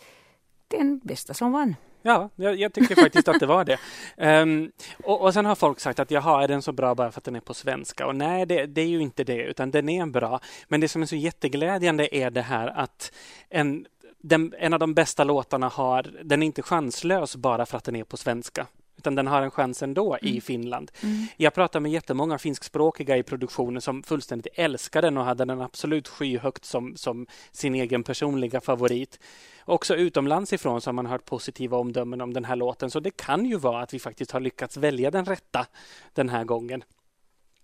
den 0.67 1.00
bästa 1.03 1.33
som 1.33 1.51
vann. 1.51 1.75
Ja, 2.01 2.29
jag, 2.35 2.55
jag, 2.55 2.74
tycker 2.74 2.95
faktiskt 2.95 3.27
att 3.27 3.39
det 3.39 3.45
var 3.45 3.65
det. 3.65 3.77
Um, 4.17 4.71
och, 5.03 5.21
och 5.21 5.33
sen 5.33 5.45
har 5.45 5.55
folk 5.55 5.79
sagt 5.79 6.00
att 6.00 6.12
jaha, 6.12 6.43
är 6.43 6.47
den 6.47 6.62
så 6.62 6.71
bra 6.71 6.95
bara 6.95 7.12
för 7.12 7.19
att 7.19 7.24
den 7.24 7.35
är 7.35 7.39
på 7.39 7.53
svenska? 7.53 8.07
Och 8.07 8.15
nej, 8.15 8.45
det, 8.45 8.65
det, 8.65 8.81
är 8.81 8.88
ju 8.88 9.00
inte 9.00 9.24
det, 9.24 9.43
utan 9.43 9.71
den 9.71 9.89
är 9.89 10.05
bra. 10.05 10.39
Men 10.67 10.81
det 10.81 10.88
som 10.88 11.01
är 11.01 11.05
så 11.05 11.15
jätteglädjande 11.15 12.15
är 12.15 12.29
det 12.29 12.41
här 12.41 12.67
att 12.67 13.12
en 13.50 13.85
den, 14.27 14.53
en 14.58 14.74
av 14.74 14.79
de 14.79 14.94
bästa 14.94 15.24
låtarna 15.24 15.67
har, 15.67 16.12
den 16.24 16.41
är 16.41 16.46
inte 16.46 16.62
chanslös 16.62 17.36
bara 17.36 17.65
för 17.65 17.77
att 17.77 17.84
den 17.84 17.96
är 17.96 18.03
på 18.03 18.17
svenska 18.17 18.67
utan 18.98 19.15
den 19.15 19.27
har 19.27 19.41
en 19.41 19.51
chans 19.51 19.84
ändå 19.84 20.17
mm. 20.22 20.36
i 20.36 20.41
Finland. 20.41 20.91
Mm. 21.03 21.27
Jag 21.38 21.53
pratar 21.53 21.79
med 21.79 21.91
jättemånga 21.91 22.38
finskspråkiga 22.38 23.17
i 23.17 23.24
produktionen 23.24 23.82
som 23.82 24.03
fullständigt 24.03 24.53
älskar 24.55 25.01
den 25.01 25.17
och 25.17 25.25
hade 25.25 25.46
den 25.46 25.62
absolut 25.62 26.08
skyhögt 26.08 26.65
som, 26.65 26.96
som 26.96 27.27
sin 27.51 27.75
egen 27.75 28.03
personliga 28.03 28.62
favorit. 28.62 29.20
Också 29.65 29.96
utomlands 29.96 30.53
ifrån 30.53 30.82
så 30.82 30.88
har 30.88 30.94
man 30.94 31.05
hört 31.05 31.25
positiva 31.25 31.77
omdömen 31.77 32.22
om 32.22 32.34
den 32.34 32.46
här 32.46 32.55
låten 32.55 32.91
så 32.91 33.00
det 33.00 33.17
kan 33.17 33.46
ju 33.46 33.58
vara 33.58 33.82
att 33.82 33.94
vi 33.94 34.00
faktiskt 34.00 34.32
har 34.32 34.39
lyckats 34.39 34.77
välja 34.77 35.12
den 35.12 35.25
rätta 35.25 35.65
den 36.13 36.29
här 36.29 36.44
gången. 36.44 36.84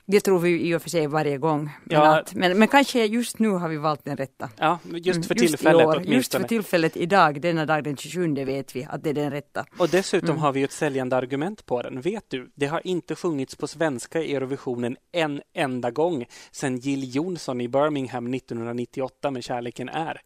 Det 0.05 0.19
tror 0.19 0.39
vi 0.39 0.69
i 0.69 0.75
och 0.75 0.81
för 0.81 0.89
sig 0.89 1.07
varje 1.07 1.37
gång. 1.37 1.63
Men, 1.63 1.97
ja. 1.97 2.19
att, 2.19 2.35
men, 2.35 2.59
men, 2.59 2.67
kanske 2.67 3.05
just 3.05 3.39
nu 3.39 3.49
har 3.49 3.69
vi 3.69 3.77
valt 3.77 4.05
den 4.05 4.17
rätta. 4.17 4.49
Ja, 4.57 4.79
just 4.83 5.25
för 5.25 5.35
tillfället 5.35 5.97
just 5.97 6.09
Just 6.09 6.35
för 6.35 6.43
tillfället 6.43 6.97
idag, 6.97 7.41
denna 7.41 7.65
dag 7.65 7.83
den 7.83 7.97
27 7.97 8.45
vet 8.45 8.75
vi 8.75 8.87
att 8.89 9.03
det 9.03 9.09
är 9.09 9.13
den 9.13 9.31
rätta. 9.31 9.65
Och 9.77 9.89
dessutom 9.89 10.29
mm. 10.29 10.41
har 10.41 10.51
vi 10.51 10.63
ett 10.63 10.71
säljande 10.71 11.15
argument 11.15 11.65
på 11.65 11.81
den. 11.81 12.01
Vet 12.01 12.25
du, 12.27 12.51
det 12.55 12.65
har 12.65 12.87
inte 12.87 13.15
sjungits 13.15 13.55
på 13.55 13.67
svenska 13.67 14.21
i 14.21 14.35
Eurovisionen 14.35 14.97
en 15.11 15.41
enda 15.53 15.91
gång 15.91 16.25
sedan 16.51 16.77
Jill 16.77 17.15
Johnson 17.15 17.61
i 17.61 17.67
Birmingham 17.67 18.33
1998 18.33 19.31
med 19.31 19.43
Kärleken 19.43 19.89
är. 19.89 20.21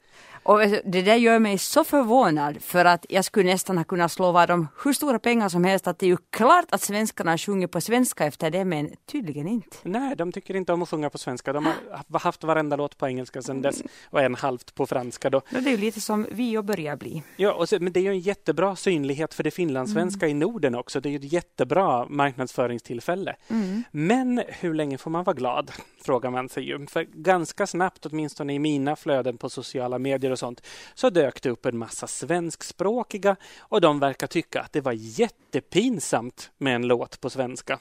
Och 0.46 0.60
det 0.86 1.02
där 1.02 1.16
gör 1.16 1.40
mig 1.40 1.58
så 1.58 1.84
förvånad 1.84 2.62
för 2.62 2.86
att 2.86 3.06
jag 3.10 3.26
skulle 3.26 3.52
nästan 3.52 3.78
ha 3.78 3.84
kunnat 3.84 4.12
slå 4.12 4.32
vad 4.32 4.52
om 4.52 4.68
hur 4.84 4.94
stora 4.94 5.20
pengar 5.20 5.50
som 5.50 5.64
helst 5.64 5.88
att 5.88 6.00
det 6.00 6.06
är 6.06 6.08
ju 6.08 6.18
klart 6.30 6.66
att 6.70 6.82
svenskarna 6.82 7.38
sjunger 7.38 7.68
på 7.68 7.82
svenska 7.82 8.26
efter 8.26 8.52
det 8.52 8.66
men 8.66 8.92
tydligen 9.12 9.48
inte. 9.48 9.78
Nej, 9.84 10.16
de 10.16 10.32
tycker 10.32 10.56
inte 10.56 10.74
om 10.74 10.82
att 10.82 10.90
sjunga 10.90 11.10
på 11.10 11.18
svenska. 11.18 11.54
De 11.54 11.66
har 11.66 12.20
haft 12.20 12.44
varenda 12.44 12.76
låt 12.76 12.98
på 12.98 13.08
engelska 13.08 13.42
sedan 13.42 13.62
dess 13.62 13.84
och 14.10 14.22
en 14.22 14.36
halvt 14.36 14.76
på 14.76 14.86
franska. 14.86 15.30
Då. 15.30 15.42
Det 15.50 15.58
är 15.58 15.70
ju 15.70 15.78
lite 15.78 16.02
som 16.02 16.28
vi 16.32 16.58
och 16.58 16.66
börjar 16.66 16.96
bli. 16.96 17.24
Ja, 17.36 17.54
och 17.54 17.70
så, 17.70 17.78
men 17.80 17.94
det 17.94 18.00
är 18.00 18.04
ju 18.04 18.10
en 18.10 18.20
jättebra 18.20 18.76
synlighet 18.76 19.34
för 19.34 19.44
det 19.44 19.52
finlandssvenska 19.52 20.26
mm. 20.26 20.38
i 20.38 20.40
Norden 20.40 20.76
också. 20.76 21.00
Det 21.00 21.10
är 21.10 21.12
ju 21.12 21.18
ett 21.18 21.34
jättebra 21.34 22.06
marknadsföringstillfälle. 22.10 23.36
Mm. 23.48 23.84
Men 23.92 24.44
hur 24.48 24.74
länge 24.74 24.98
får 24.98 25.12
man 25.12 25.24
vara 25.24 25.36
glad? 25.36 25.72
Frågar 26.02 26.30
man 26.30 26.50
sig 26.50 26.64
ju. 26.64 26.86
För 26.88 27.04
ganska 27.04 27.68
snabbt, 27.68 28.06
åtminstone 28.06 28.54
i 28.54 28.60
mina 28.60 28.96
flöden 28.96 29.38
på 29.38 29.50
sociala 29.50 30.00
medier 30.00 30.35
och 30.36 30.40
sånt, 30.40 30.62
så 30.94 31.10
dök 31.10 31.42
det 31.42 31.50
upp 31.50 31.66
en 31.66 31.78
massa 31.78 32.08
svenskspråkiga 32.08 33.36
och 33.60 33.82
de 33.82 34.00
verkar 34.00 34.28
tycka 34.28 34.62
att 34.62 34.74
det 34.74 34.82
var 34.82 34.92
jättepinsamt 34.96 36.52
med 36.58 36.76
en 36.76 36.88
låt 36.88 37.22
på 37.22 37.30
svenska. 37.30 37.80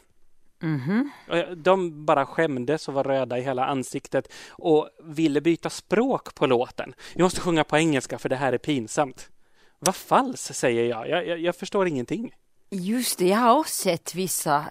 Mm 0.62 0.80
-hmm. 0.80 1.54
De 1.54 2.04
bara 2.04 2.26
skämdes 2.26 2.88
och 2.88 2.94
var 2.94 3.04
röda 3.04 3.38
i 3.38 3.42
hela 3.42 3.66
ansiktet 3.66 4.32
och 4.48 4.88
ville 5.02 5.40
byta 5.40 5.70
språk 5.70 6.34
på 6.34 6.46
låten. 6.46 6.94
Vi 7.14 7.22
måste 7.22 7.40
sjunga 7.40 7.64
på 7.64 7.76
engelska 7.76 8.18
för 8.18 8.28
det 8.28 8.36
här 8.36 8.52
är 8.52 8.58
pinsamt. 8.58 9.30
Vad 9.78 9.94
falskt, 9.94 10.56
säger 10.56 10.84
jag. 10.84 11.08
Jag, 11.08 11.26
jag. 11.26 11.38
jag 11.38 11.56
förstår 11.56 11.86
ingenting. 11.86 12.34
Just 12.76 13.18
det, 13.18 13.28
jag 13.28 13.36
har 13.36 13.58
också 13.58 13.82
sett 13.82 14.14
vissa, 14.14 14.64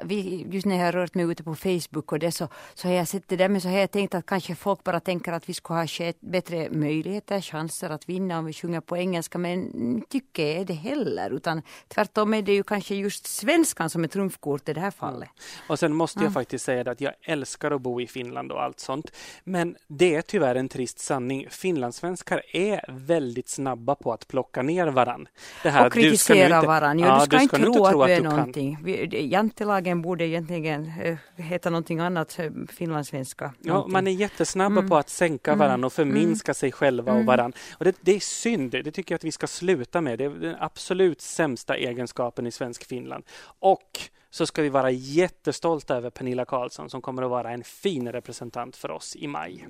just 0.49 0.65
när 0.65 0.77
jag 0.77 0.85
har 0.85 0.91
rört 0.91 1.15
mig 1.15 1.25
ute 1.25 1.43
på 1.43 1.55
Facebook 1.55 2.11
och 2.11 2.19
det 2.19 2.31
så, 2.31 2.47
så 2.73 2.87
har 2.87 2.95
jag 2.95 3.07
sett 3.07 3.27
det 3.27 3.35
där 3.35 3.49
men 3.49 3.61
så 3.61 3.67
har 3.67 3.77
jag 3.77 3.91
tänkt 3.91 4.15
att 4.15 4.25
kanske 4.25 4.55
folk 4.55 4.83
bara 4.83 4.99
tänker 4.99 5.31
att 5.31 5.49
vi 5.49 5.53
ska 5.53 5.73
ha 5.73 5.87
bättre 6.19 6.69
möjligheter, 6.69 7.41
chanser 7.41 7.89
att 7.89 8.09
vinna 8.09 8.39
om 8.39 8.45
vi 8.45 8.53
sjunger 8.53 8.81
på 8.81 8.97
engelska 8.97 9.37
men 9.37 10.01
tycker 10.09 10.57
jag 10.57 10.65
det 10.65 10.73
heller 10.73 11.29
utan 11.29 11.61
tvärtom 11.87 12.33
är 12.33 12.41
det 12.41 12.53
ju 12.53 12.63
kanske 12.63 12.95
just 12.95 13.27
svenskan 13.27 13.89
som 13.89 14.03
är 14.03 14.07
trumfkort 14.07 14.69
i 14.69 14.73
det 14.73 14.81
här 14.81 14.91
fallet. 14.91 15.29
Och 15.67 15.79
sen 15.79 15.93
måste 15.93 16.19
jag 16.19 16.29
ja. 16.29 16.33
faktiskt 16.33 16.65
säga 16.65 16.91
att 16.91 17.01
jag 17.01 17.13
älskar 17.21 17.71
att 17.71 17.81
bo 17.81 18.01
i 18.01 18.07
Finland 18.07 18.51
och 18.51 18.63
allt 18.63 18.79
sånt 18.79 19.11
men 19.43 19.75
det 19.87 20.15
är 20.15 20.21
tyvärr 20.21 20.55
en 20.55 20.69
trist 20.69 20.99
sanning. 20.99 21.47
Finlandssvenskar 21.49 22.41
är 22.53 22.85
väldigt 22.87 23.49
snabba 23.49 23.95
på 23.95 24.13
att 24.13 24.27
plocka 24.27 24.61
ner 24.61 24.87
varann. 24.87 25.27
Det 25.63 25.69
här, 25.69 25.87
och 25.87 25.93
kritisera 25.93 26.61
varann. 26.61 26.99
Ja, 26.99 27.19
du 27.19 27.25
ska, 27.25 27.37
du 27.37 27.47
ska 27.47 27.57
inte 27.57 27.71
tro 27.71 27.92
tro 27.92 27.92
att 28.01 28.01
att 28.03 28.07
du 28.07 28.13
är 28.13 28.21
kan. 28.21 28.35
någonting. 28.35 28.77
Vi- 28.83 29.27
Jantelagen 29.31 30.01
borde 30.01 30.25
egentligen 30.27 30.91
eh, 31.03 31.17
heta 31.35 31.69
någonting 31.69 31.99
annat, 31.99 32.39
eh, 32.39 32.51
finlandssvenska. 32.69 33.53
Ja, 33.61 33.73
någonting. 33.73 33.91
man 33.93 34.07
är 34.07 34.11
jättesnabba 34.11 34.77
Mm. 34.79 34.89
på 34.89 34.95
att 34.97 35.09
sänka 35.09 35.51
Mm. 35.51 35.59
varandra 35.59 35.85
och 35.85 35.93
förminska 35.93 36.53
sig 36.53 36.71
själva 36.71 37.11
och 37.11 37.15
Mm. 37.17 37.25
varandra. 37.27 37.57
Och 37.77 37.85
det, 37.85 37.95
det 38.01 38.15
är 38.15 38.19
synd, 38.19 38.71
det 38.71 38.91
tycker 38.91 39.13
jag 39.13 39.17
att 39.17 39.23
vi 39.23 39.31
ska 39.31 39.47
sluta 39.47 40.01
med. 40.01 40.17
Det 40.19 40.25
är 40.25 40.29
den 40.29 40.55
absolut 40.59 41.21
sämsta 41.21 41.75
egenskapen 41.77 42.47
i 42.47 42.51
svensk 42.51 42.83
Finland. 42.87 43.23
Och 43.59 43.99
så 44.29 44.45
ska 44.45 44.61
vi 44.61 44.69
vara 44.69 44.91
jättestolta 44.91 45.95
över 45.97 46.09
Pernilla 46.09 46.45
Karlsson 46.45 46.89
som 46.89 47.01
kommer 47.01 47.23
att 47.23 47.29
vara 47.29 47.51
en 47.51 47.63
fin 47.63 48.11
representant 48.11 48.75
för 48.75 48.91
oss 48.91 49.15
i 49.15 49.27
maj. 49.27 49.67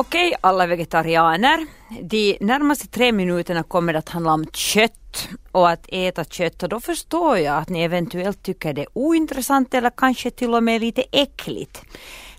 Okej, 0.00 0.34
alla 0.40 0.66
vegetarianer. 0.66 1.66
De 2.02 2.38
närmaste 2.40 2.86
tre 2.86 3.12
minuterna 3.12 3.62
kommer 3.62 3.94
att 3.94 4.08
handla 4.08 4.32
om 4.32 4.46
kött 4.52 5.28
och 5.52 5.70
att 5.70 5.86
äta 5.88 6.24
kött 6.24 6.62
och 6.62 6.68
då 6.68 6.80
förstår 6.80 7.38
jag 7.38 7.56
att 7.56 7.68
ni 7.68 7.82
eventuellt 7.82 8.42
tycker 8.42 8.72
det 8.72 8.82
är 8.82 8.88
ointressant 8.92 9.74
eller 9.74 9.90
kanske 9.90 10.30
till 10.30 10.54
och 10.54 10.62
med 10.62 10.80
lite 10.80 11.04
äckligt. 11.12 11.82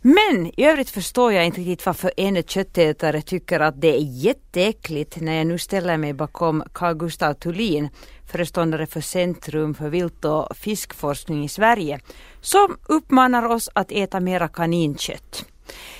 Men 0.01 0.51
i 0.57 0.65
övrigt 0.65 0.89
förstår 0.89 1.33
jag 1.33 1.45
inte 1.45 1.61
riktigt 1.61 1.85
varför 1.85 2.11
en 2.17 2.43
köttätare 2.43 3.21
tycker 3.21 3.59
att 3.59 3.81
det 3.81 3.95
är 3.95 4.01
jätteäckligt 4.01 5.21
när 5.21 5.33
jag 5.33 5.47
nu 5.47 5.57
ställer 5.57 5.97
mig 5.97 6.13
bakom 6.13 6.63
Carl 6.73 6.93
Gustav 6.93 7.33
Thulin, 7.33 7.89
föreståndare 8.31 8.87
för 8.87 9.01
Centrum 9.01 9.73
för 9.73 9.89
vilt 9.89 10.25
och 10.25 10.57
fiskforskning 10.57 11.43
i 11.43 11.49
Sverige, 11.49 11.99
som 12.41 12.77
uppmanar 12.87 13.45
oss 13.45 13.69
att 13.73 13.91
äta 13.91 14.19
mera 14.19 14.47
kaninkött. 14.47 15.45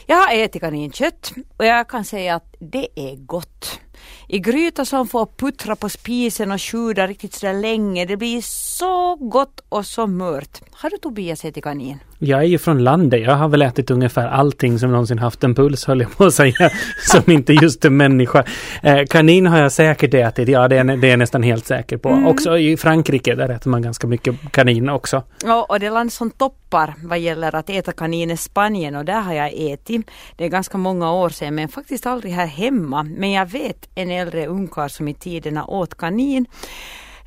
Jag 0.06 0.16
har 0.16 0.34
ätit 0.34 0.62
kaninkött 0.62 1.32
och 1.58 1.66
jag 1.66 1.90
kan 1.90 2.06
säga 2.06 2.36
att 2.36 2.56
det 2.60 2.88
är 2.96 3.16
gott. 3.16 3.80
I 4.28 4.40
gryta 4.40 4.86
som 4.86 5.08
får 5.08 5.28
puttra 5.38 5.76
på 5.76 5.90
spisen 5.90 6.52
och 6.52 6.62
sjuda 6.62 7.08
riktigt 7.08 7.34
sådär 7.34 7.54
länge. 7.54 8.06
Det 8.06 8.18
blir 8.18 8.42
så 8.42 9.16
gott 9.16 9.64
och 9.70 9.86
så 9.86 10.08
mört. 10.08 10.62
Har 10.72 10.90
du 10.90 10.98
Tobias 10.98 11.46
ätit 11.46 11.64
kanin? 11.64 12.00
Jag 12.24 12.40
är 12.40 12.44
ju 12.44 12.58
från 12.58 12.84
landet. 12.84 13.22
Jag 13.22 13.36
har 13.36 13.50
väl 13.50 13.62
ätit 13.62 13.92
ungefär 13.92 14.28
allting 14.28 14.80
som 14.80 14.92
någonsin 14.92 15.20
haft 15.20 15.44
en 15.44 15.56
puls, 15.56 15.86
höll 15.86 16.02
jag 16.02 16.18
på 16.18 16.26
att 16.26 16.34
säga. 16.34 16.70
som 17.00 17.32
inte 17.32 17.54
just 17.54 17.86
en 17.86 17.98
människa. 17.98 18.44
Eh, 18.84 19.06
kanin 19.10 19.48
har 19.48 19.60
jag 19.60 19.72
säkert 19.72 20.14
ätit. 20.14 20.50
Ja, 20.50 20.68
det 20.68 20.78
är, 20.78 20.84
det 20.84 21.08
är 21.08 21.10
jag 21.10 21.20
nästan 21.20 21.44
helt 21.44 21.66
säker 21.66 21.98
på. 21.98 22.10
Mm. 22.10 22.28
Också 22.28 22.58
i 22.58 22.78
Frankrike, 22.78 23.36
där 23.36 23.50
äter 23.50 23.70
man 23.70 23.82
ganska 23.82 24.08
mycket 24.08 24.36
kanin 24.52 24.90
också. 24.90 25.24
Ja, 25.44 25.66
och 25.70 25.80
det 25.80 25.90
land 25.90 26.14
som 26.14 26.32
toppar 26.32 26.94
vad 27.04 27.20
gäller 27.20 27.56
att 27.56 27.70
äta 27.70 27.92
kanin 27.92 28.32
är 28.32 28.36
Spanien 28.36 28.96
och 28.96 29.06
där 29.06 29.22
har 29.22 29.34
jag 29.34 29.54
ätit. 29.56 30.12
Det 30.36 30.46
är 30.46 30.50
ganska 30.50 30.78
många 30.78 31.14
år 31.14 31.30
sedan 31.30 31.56
men 31.56 31.68
faktiskt 31.68 32.06
aldrig 32.06 32.34
här 32.34 32.48
hemma. 32.48 33.04
Men 33.04 33.32
jag 33.32 33.46
vet 33.46 33.90
en 33.96 34.12
äldre 34.12 34.48
ungkarl 34.48 34.90
som 34.90 35.08
i 35.08 35.14
tiderna 35.14 35.66
åt 35.66 35.98
kanin. 35.98 36.46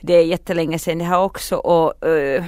Det 0.00 0.14
är 0.14 0.24
jättelänge 0.24 0.78
sedan 0.78 0.98
det 0.98 1.04
här 1.04 1.20
också 1.20 1.56
och 1.56 2.08
uh, 2.08 2.44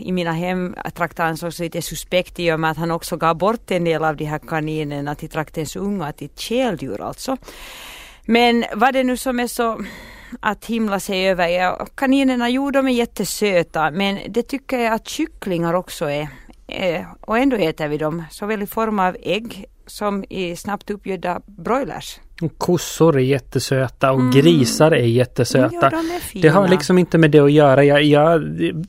i 0.00 0.12
mina 0.12 0.32
hemtrakter 0.32 1.24
ansågs 1.24 1.58
lite 1.58 1.82
suspekt 1.82 2.40
i 2.40 2.52
och 2.52 2.60
med 2.60 2.70
att 2.70 2.76
han 2.76 2.90
också 2.90 3.16
gav 3.16 3.36
bort 3.36 3.70
en 3.70 3.84
del 3.84 4.04
av 4.04 4.16
de 4.16 4.24
här 4.24 4.38
kaninerna 4.38 5.14
till 5.14 5.28
traktens 5.28 5.76
unga, 5.76 6.12
till 6.12 6.30
käldjur 6.36 7.00
alltså. 7.00 7.36
Men 8.24 8.64
vad 8.74 8.94
det 8.94 9.04
nu 9.04 9.16
som 9.16 9.40
är 9.40 9.46
så 9.46 9.84
att 10.40 10.66
himla 10.66 11.00
sig 11.00 11.28
över, 11.28 11.48
ja, 11.48 11.86
kaninerna, 11.94 12.50
jo 12.50 12.70
de 12.70 12.88
är 12.88 12.92
jättesöta 12.92 13.90
men 13.90 14.18
det 14.28 14.42
tycker 14.42 14.78
jag 14.78 14.94
att 14.94 15.08
kycklingar 15.08 15.74
också 15.74 16.10
är. 16.10 16.28
Och 17.20 17.38
ändå 17.38 17.56
äter 17.56 17.88
vi 17.88 17.98
dem 17.98 18.24
såväl 18.30 18.62
i 18.62 18.66
form 18.66 18.98
av 18.98 19.16
ägg 19.22 19.64
som 19.86 20.24
i 20.28 20.56
snabbt 20.56 20.90
uppgödda 20.90 21.40
broilers. 21.46 22.20
Kossor 22.58 23.16
är 23.16 23.20
jättesöta 23.20 24.12
och 24.12 24.20
Mm. 24.20 24.30
grisar 24.30 24.90
är 24.90 25.04
jättesöta. 25.06 25.90
De 25.90 25.96
är. 25.96 26.42
Det 26.42 26.48
har 26.48 26.68
liksom 26.68 26.98
inte 26.98 27.18
med 27.18 27.30
det 27.30 27.38
att 27.38 27.52
göra. 27.52 27.84
Jag, 27.84 28.02
jag 28.02 28.42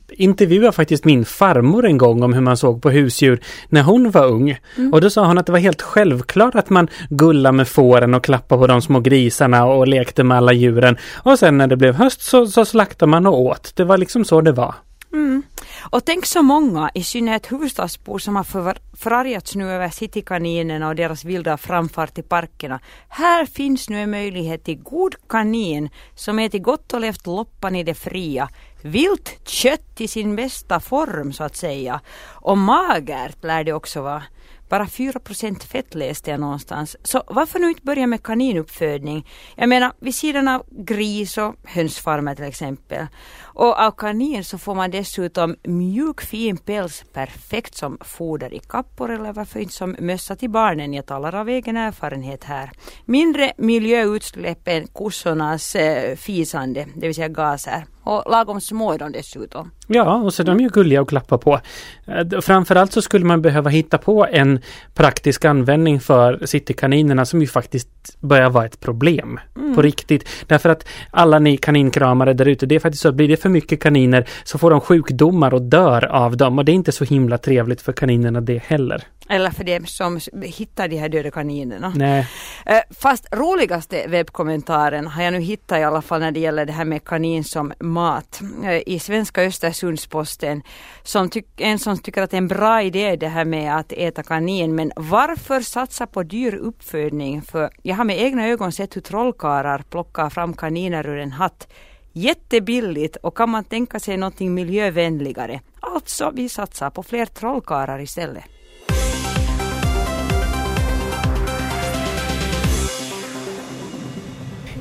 intervjuade 0.08 0.72
faktiskt 0.72 1.04
min 1.04 1.24
farmor 1.24 1.86
en 1.86 1.98
gång 1.98 2.22
om 2.22 2.32
hur 2.32 2.40
man 2.40 2.56
såg 2.56 2.82
på 2.82 2.90
husdjur 2.90 3.40
när 3.68 3.82
hon 3.82 4.10
var 4.10 4.26
ung. 4.26 4.58
Mm. 4.76 4.92
Och 4.92 5.00
då 5.00 5.10
sa 5.10 5.26
hon 5.26 5.38
att 5.38 5.46
det 5.46 5.52
var 5.52 5.58
helt 5.58 5.82
självklart 5.82 6.54
att 6.54 6.70
man 6.70 6.88
gullade 7.08 7.52
med 7.56 7.68
fåren 7.68 8.14
och 8.14 8.24
klappade 8.24 8.60
på 8.60 8.66
de 8.66 8.82
små 8.82 9.00
grisarna 9.00 9.64
och 9.64 9.88
lekte 9.88 10.24
med 10.24 10.36
alla 10.36 10.52
djuren. 10.52 10.96
Och 11.16 11.38
sen 11.38 11.58
när 11.58 11.66
det 11.66 11.76
blev 11.76 11.94
höst 11.94 12.22
så, 12.22 12.46
så 12.46 12.64
slaktade 12.64 13.10
man 13.10 13.26
och 13.26 13.40
åt. 13.40 13.72
Det 13.76 13.84
var 13.84 13.98
liksom 13.98 14.24
så 14.24 14.40
det 14.40 14.52
var. 14.52 14.74
Mm. 15.12 15.42
Och 15.80 16.04
tänk 16.04 16.26
så 16.26 16.42
många, 16.42 16.90
i 16.94 17.04
synnerhet 17.04 17.52
huvudstadsbor 17.52 18.18
som 18.18 18.36
har 18.36 18.44
för, 18.44 18.78
förargats 18.92 19.54
nu 19.54 19.70
över 19.70 19.88
citykaninerna 19.88 20.88
och 20.88 20.96
deras 20.96 21.24
vilda 21.24 21.56
framfart 21.56 22.18
i 22.18 22.22
parkerna. 22.22 22.80
Här 23.08 23.46
finns 23.46 23.88
nu 23.88 24.02
en 24.02 24.10
möjlighet 24.10 24.64
till 24.64 24.82
god 24.82 25.14
kanin 25.28 25.90
som 26.14 26.38
ätit 26.38 26.62
gott 26.62 26.92
och 26.92 27.00
levt 27.00 27.26
loppan 27.26 27.76
i 27.76 27.82
det 27.82 27.94
fria. 27.94 28.48
Vilt 28.82 29.48
kött 29.48 30.00
i 30.00 30.08
sin 30.08 30.36
bästa 30.36 30.80
form 30.80 31.32
så 31.32 31.44
att 31.44 31.56
säga. 31.56 32.00
Och 32.28 32.58
magert 32.58 33.44
lär 33.44 33.64
det 33.64 33.72
också 33.72 34.02
vara. 34.02 34.22
Bara 34.70 34.86
4 34.86 35.20
fett 35.68 35.94
läste 35.94 36.30
jag 36.30 36.40
någonstans. 36.40 36.96
Så 37.02 37.22
varför 37.26 37.58
nu 37.58 37.68
inte 37.68 37.82
börja 37.82 38.06
med 38.06 38.22
kaninuppfödning? 38.22 39.26
Jag 39.56 39.68
menar 39.68 39.92
vid 39.98 40.14
sidan 40.14 40.48
av 40.48 40.66
gris 40.70 41.38
och 41.38 41.54
hönsfarmer 41.64 42.34
till 42.34 42.44
exempel. 42.44 43.06
Och 43.40 43.80
av 43.80 43.90
kanin 43.90 44.44
så 44.44 44.58
får 44.58 44.74
man 44.74 44.90
dessutom 44.90 45.56
mjuk 45.62 46.20
fin 46.20 46.56
päls 46.56 47.04
perfekt 47.12 47.74
som 47.74 47.98
foder 48.00 48.54
i 48.54 48.58
kappor 48.58 49.10
eller 49.10 49.32
varför 49.32 49.60
inte 49.60 49.74
som 49.74 49.96
mössa 49.98 50.36
till 50.36 50.50
barnen. 50.50 50.94
Jag 50.94 51.06
talar 51.06 51.34
av 51.34 51.48
egen 51.48 51.76
erfarenhet 51.76 52.44
här. 52.44 52.70
Mindre 53.04 53.52
miljöutsläpp 53.56 54.68
än 54.68 54.86
kossornas 54.86 55.74
eh, 55.74 56.16
fisande, 56.16 56.86
det 56.94 57.06
vill 57.06 57.14
säga 57.14 57.28
gaser. 57.28 57.84
Och 58.02 58.30
lagom 58.30 58.60
små 58.60 58.92
är 58.92 58.98
de 58.98 59.12
dessutom. 59.12 59.70
Ja, 59.86 60.14
och 60.16 60.34
så 60.34 60.42
är 60.42 60.46
de 60.46 60.60
ju 60.60 60.68
gulliga 60.68 61.00
att 61.00 61.08
klappa 61.08 61.38
på. 61.38 61.60
Eh, 62.06 62.40
Framförallt 62.40 62.92
så 62.92 63.02
skulle 63.02 63.24
man 63.24 63.42
behöva 63.42 63.70
hitta 63.70 63.98
på 63.98 64.26
en 64.30 64.60
praktisk 64.94 65.44
användning 65.44 66.00
för 66.00 66.46
citykaninerna 66.46 67.24
som 67.24 67.40
ju 67.40 67.46
faktiskt 67.46 68.20
börjar 68.20 68.50
vara 68.50 68.66
ett 68.66 68.80
problem 68.80 69.40
på 69.74 69.82
riktigt. 69.82 70.28
Därför 70.46 70.68
att 70.68 70.88
alla 71.10 71.38
ni 71.38 71.56
kaninkramare 71.56 72.32
där 72.32 72.48
ute, 72.48 72.66
det 72.66 72.74
är 72.74 72.80
faktiskt 72.80 73.02
så 73.02 73.08
att 73.08 73.14
blir 73.14 73.28
det 73.28 73.36
för 73.36 73.48
mycket 73.48 73.82
kaniner 73.82 74.28
så 74.44 74.58
får 74.58 74.70
de 74.70 74.80
sjukdomar 74.80 75.54
och 75.54 75.62
dör 75.62 76.04
av 76.06 76.36
dem 76.36 76.58
och 76.58 76.64
det 76.64 76.72
är 76.72 76.74
inte 76.74 76.92
så 76.92 77.04
himla 77.04 77.38
trevligt 77.38 77.82
för 77.82 77.92
kaninerna 77.92 78.40
det 78.40 78.62
heller. 78.62 79.02
Eller 79.28 79.50
för 79.50 79.64
dem 79.64 79.86
som 79.86 80.20
hittar 80.42 80.88
de 80.88 80.96
här 80.96 81.08
döda 81.08 81.30
kaninerna. 81.30 81.92
Nej. 81.96 82.26
Eh, 82.66 82.78
Fast 83.00 83.26
roligaste 83.32 84.04
webbkommentaren 84.08 85.06
har 85.06 85.22
jag 85.22 85.32
nu 85.32 85.40
hittat 85.40 85.78
i 85.78 85.82
alla 85.82 86.02
fall 86.02 86.20
när 86.20 86.30
det 86.30 86.40
gäller 86.40 86.66
det 86.66 86.72
här 86.72 86.84
med 86.84 87.04
kanin 87.04 87.44
som 87.44 87.72
mat. 87.90 88.40
Eh, 88.64 88.82
I 88.86 88.98
Svenska 88.98 89.42
Östersundsposten. 89.42 90.62
Som 91.02 91.30
en 91.56 91.78
som 91.78 91.98
tycker 91.98 92.22
att 92.22 92.30
det 92.30 92.36
är 92.36 92.38
en 92.38 92.48
bra 92.48 92.82
idé 92.82 93.16
det 93.16 93.28
här 93.28 93.44
med 93.44 93.76
att 93.76 93.92
äta 93.92 94.22
kanin. 94.22 94.74
Men 94.74 94.92
varför 94.96 95.60
satsa 95.60 96.06
på 96.06 96.22
dyr 96.22 96.54
uppfödning? 96.54 97.42
För 97.42 97.70
jag 97.82 97.96
har 97.96 98.04
med 98.04 98.20
egna 98.20 98.46
ögon 98.46 98.72
sett 98.72 98.96
hur 98.96 99.00
trollkarlar 99.00 99.84
plockar 99.90 100.30
fram 100.30 100.54
kaniner 100.54 101.06
ur 101.06 101.18
en 101.18 101.32
hatt. 101.32 101.72
Jättebilligt 102.12 103.16
och 103.16 103.36
kan 103.36 103.50
man 103.50 103.64
tänka 103.64 104.00
sig 104.00 104.16
någonting 104.16 104.54
miljövänligare. 104.54 105.60
Alltså, 105.80 106.30
vi 106.34 106.48
satsar 106.48 106.90
på 106.90 107.02
fler 107.02 107.26
trollkarlar 107.26 108.00
istället. 108.00 108.44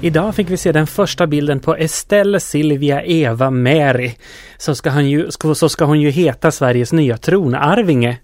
Idag 0.02 0.36
fick 0.36 0.50
vi 0.50 0.58
se 0.58 0.72
den 0.72 0.88
första 0.88 1.28
bilden 1.28 1.60
på 1.60 1.76
Estelle 1.76 2.40
Silvia 2.40 3.04
Eva 3.04 3.50
Mary. 3.50 4.12
Så 4.58 4.76
ska, 4.76 4.90
han 4.90 5.10
ju, 5.10 5.32
så 5.32 5.70
ska 5.70 5.86
hon 5.86 6.02
ju 6.02 6.10
heta 6.10 6.52
Sveriges 6.52 6.94
nya 6.94 7.18
tronarvinge. 7.18 8.18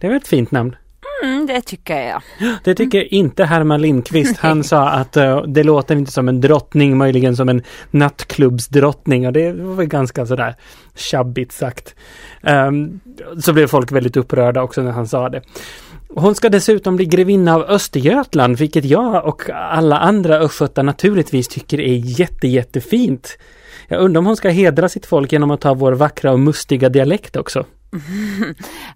Det 0.00 0.06
är 0.06 0.10
väl 0.10 0.20
ett 0.20 0.28
fint 0.28 0.50
namn? 0.50 0.76
Mm, 1.22 1.46
det 1.46 1.60
tycker 1.60 2.00
jag. 2.00 2.22
Det 2.64 2.74
tycker 2.74 3.14
inte 3.14 3.44
Herman 3.44 3.82
Lindqvist. 3.82 4.38
Han 4.38 4.64
sa 4.64 4.88
att 4.88 5.16
uh, 5.16 5.42
det 5.42 5.62
låter 5.62 5.96
inte 5.96 6.12
som 6.12 6.28
en 6.28 6.40
drottning, 6.40 6.96
möjligen 6.96 7.36
som 7.36 7.48
en 7.48 7.62
nattklubbsdrottning 7.90 9.26
och 9.26 9.32
det 9.32 9.52
var 9.52 9.84
ganska 9.84 10.26
sådär 10.26 10.54
tjabbigt 10.94 11.52
sagt. 11.52 11.94
Um, 12.42 13.00
så 13.40 13.52
blev 13.52 13.66
folk 13.66 13.92
väldigt 13.92 14.16
upprörda 14.16 14.62
också 14.62 14.82
när 14.82 14.92
han 14.92 15.08
sa 15.08 15.28
det. 15.28 15.42
Hon 16.16 16.34
ska 16.34 16.48
dessutom 16.48 16.96
bli 16.96 17.04
grevinna 17.04 17.54
av 17.54 17.62
Östergötland, 17.62 18.58
vilket 18.58 18.84
jag 18.84 19.24
och 19.26 19.50
alla 19.50 19.98
andra 19.98 20.36
östgötar 20.38 20.82
naturligtvis 20.82 21.48
tycker 21.48 21.80
är 21.80 22.20
jätte, 22.20 22.48
jättefint. 22.48 23.38
Jag 23.88 24.00
undrar 24.00 24.18
om 24.18 24.26
hon 24.26 24.36
ska 24.36 24.48
hedra 24.48 24.88
sitt 24.88 25.06
folk 25.06 25.32
genom 25.32 25.50
att 25.50 25.60
ta 25.60 25.74
vår 25.74 25.92
vackra 25.92 26.32
och 26.32 26.40
mustiga 26.40 26.88
dialekt 26.88 27.36
också. 27.36 27.66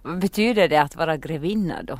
Vad 0.03 0.19
betyder 0.21 0.67
det 0.67 0.81
att 0.81 0.95
vara 0.95 1.17
grevinna 1.17 1.83
då? 1.83 1.99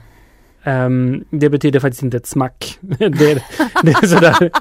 Um, 0.64 1.24
det 1.30 1.50
betyder 1.50 1.80
faktiskt 1.80 2.04
inte 2.04 2.18
ett 2.18 2.28
smack. 2.28 2.78
det, 2.82 3.10
det 3.84 3.92
är 3.92 4.08
sådär. 4.08 4.52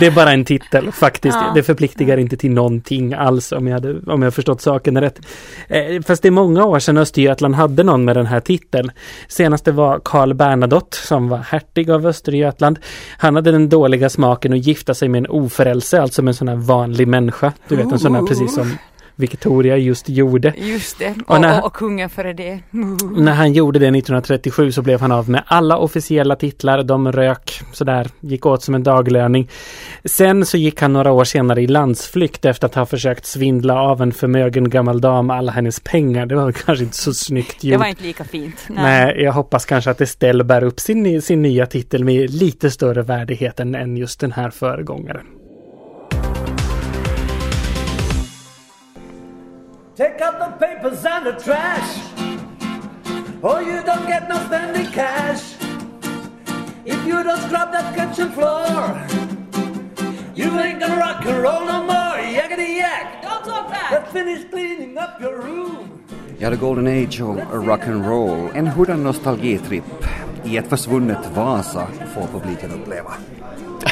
Det 0.00 0.06
är 0.06 0.10
bara 0.10 0.32
en 0.32 0.44
titel 0.44 0.92
faktiskt. 0.92 1.38
Ja. 1.40 1.52
Det 1.54 1.62
förpliktigar 1.62 2.16
inte 2.16 2.36
till 2.36 2.50
någonting 2.50 3.14
alls 3.14 3.52
om 3.52 3.66
jag, 3.66 3.74
hade, 3.74 4.12
om 4.12 4.22
jag 4.22 4.34
förstått 4.34 4.60
saken 4.60 5.00
rätt. 5.00 5.20
Eh, 5.68 6.02
fast 6.06 6.22
det 6.22 6.28
är 6.28 6.30
många 6.32 6.64
år 6.64 6.78
sedan 6.78 6.96
Östergötland 6.96 7.54
hade 7.54 7.82
någon 7.82 8.04
med 8.04 8.16
den 8.16 8.26
här 8.26 8.40
titeln. 8.40 8.90
Senast 9.28 9.64
det 9.64 9.72
var 9.72 10.00
Karl 10.04 10.34
Bernadotte 10.34 10.96
som 10.96 11.28
var 11.28 11.38
hertig 11.38 11.90
av 11.90 12.06
Östergötland. 12.06 12.78
Han 13.18 13.36
hade 13.36 13.52
den 13.52 13.68
dåliga 13.68 14.10
smaken 14.10 14.52
att 14.52 14.66
gifta 14.66 14.94
sig 14.94 15.08
med 15.08 15.18
en 15.18 15.26
ofrälse, 15.26 16.02
alltså 16.02 16.22
med 16.22 16.30
en 16.30 16.34
sån 16.34 16.48
här 16.48 16.56
vanlig 16.56 17.08
människa. 17.08 17.52
Du 17.68 17.76
vet 17.76 17.92
en 17.92 17.98
sån 17.98 18.14
här 18.14 18.22
precis 18.22 18.54
som 18.54 18.76
Victoria 19.20 19.76
just 19.76 20.08
gjorde. 20.08 20.54
Just 20.56 20.98
det, 20.98 21.14
Och 21.26 21.34
och, 21.34 21.40
när- 21.40 21.64
och, 21.64 21.72
kungen 21.72 22.10
före 22.10 22.32
det. 22.32 22.58
När 23.16 23.32
han 23.32 23.52
gjorde 23.52 23.78
det 23.78 23.86
1937 23.86 24.72
så 24.72 24.82
blev 24.82 25.00
han 25.00 25.12
av 25.12 25.30
med 25.30 25.42
alla 25.46 25.76
officiella 25.78 26.36
titlar. 26.36 26.82
De 26.82 27.12
rök 27.12 27.60
sådär, 27.72 28.06
gick 28.20 28.46
åt 28.46 28.62
som 28.62 28.74
en 28.74 28.82
daglöning. 28.82 29.48
Sen 30.04 30.46
så 30.46 30.56
gick 30.56 30.80
han 30.80 30.92
några 30.92 31.12
år 31.12 31.24
senare 31.24 31.62
i 31.62 31.66
landsflykt 31.66 32.44
efter 32.44 32.66
att 32.66 32.74
ha 32.74 32.86
försökt 32.86 33.26
svindla 33.26 33.80
av 33.82 34.02
en 34.02 34.12
förmögen 34.12 34.70
gammal 34.70 35.00
dam 35.00 35.30
alla 35.30 35.52
hennes 35.52 35.80
pengar. 35.80 36.26
Det 36.26 36.34
var 36.36 36.52
kanske 36.52 36.84
inte 36.84 36.96
så 36.96 37.14
snyggt 37.14 37.60
Det 37.60 37.68
gjort. 37.68 37.80
var 37.80 37.86
inte 37.86 38.02
lika 38.02 38.24
fint. 38.24 38.56
Nej, 38.68 39.14
jag 39.22 39.32
hoppas 39.32 39.64
kanske 39.66 39.90
att 39.90 40.00
Estelle 40.00 40.44
bär 40.44 40.64
upp 40.64 40.80
sin, 40.80 41.22
sin 41.22 41.42
nya 41.42 41.66
titel 41.66 42.04
med 42.04 42.30
lite 42.30 42.70
större 42.70 43.02
värdighet 43.02 43.60
än, 43.60 43.74
än 43.74 43.96
just 43.96 44.20
den 44.20 44.32
här 44.32 44.50
föregångaren. 44.50 45.24
Take 50.00 50.22
out 50.22 50.38
the 50.38 50.66
papers 50.66 51.04
and 51.04 51.26
the 51.26 51.32
trash, 51.32 51.90
or 53.42 53.60
you 53.60 53.82
don't 53.84 54.06
get 54.06 54.30
no 54.30 54.36
standing 54.46 54.90
cash. 54.92 55.56
If 56.86 57.06
you 57.06 57.22
don't 57.22 57.38
scrub 57.42 57.70
that 57.72 57.94
kitchen 57.94 58.32
floor, 58.32 58.96
you 60.34 60.58
ain't 60.58 60.80
gonna 60.80 60.96
rock 60.96 61.26
and 61.26 61.42
roll 61.42 61.66
no 61.66 61.82
more. 61.84 62.16
Yakety 62.16 62.78
yak! 62.78 63.20
Don't 63.20 63.44
talk 63.44 63.68
back! 63.68 63.90
Let's 63.90 64.10
finish 64.10 64.48
cleaning 64.48 64.96
up 64.96 65.20
your 65.20 65.36
room. 65.38 66.02
Ja, 66.38 66.50
the 66.50 66.56
golden 66.56 66.86
age 66.86 67.20
of 67.20 67.36
rock'n'roll. 67.52 68.50
En 68.54 68.66
hurdan 68.66 69.02
nostalgitripp 69.02 69.84
i 70.44 70.56
ett 70.56 70.68
försvunnet 70.68 71.26
Vasa 71.34 71.86
får 72.14 72.26
publiken 72.26 72.70
uppleva. 72.72 73.12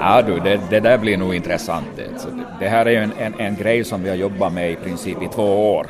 Ja 0.00 0.22
du, 0.22 0.40
det, 0.40 0.60
det 0.70 0.80
där 0.80 0.98
blir 0.98 1.16
nog 1.16 1.34
intressant. 1.34 1.86
Alltså, 2.12 2.28
det, 2.30 2.44
det 2.60 2.68
här 2.68 2.86
är 2.86 2.90
ju 2.90 2.96
en, 2.96 3.12
en, 3.18 3.34
en 3.38 3.56
grej 3.56 3.84
som 3.84 4.02
vi 4.02 4.08
har 4.08 4.16
jobbat 4.16 4.52
med 4.52 4.72
i 4.72 4.76
princip 4.76 5.22
i 5.22 5.28
två 5.28 5.72
år. 5.74 5.86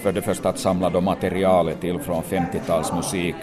För 0.00 0.12
det 0.12 0.22
första 0.22 0.48
att 0.48 0.58
samla 0.58 0.90
då 0.90 1.00
materialet 1.00 1.80
till 1.80 1.98
från 1.98 2.22
50-talsmusik. 2.22 3.34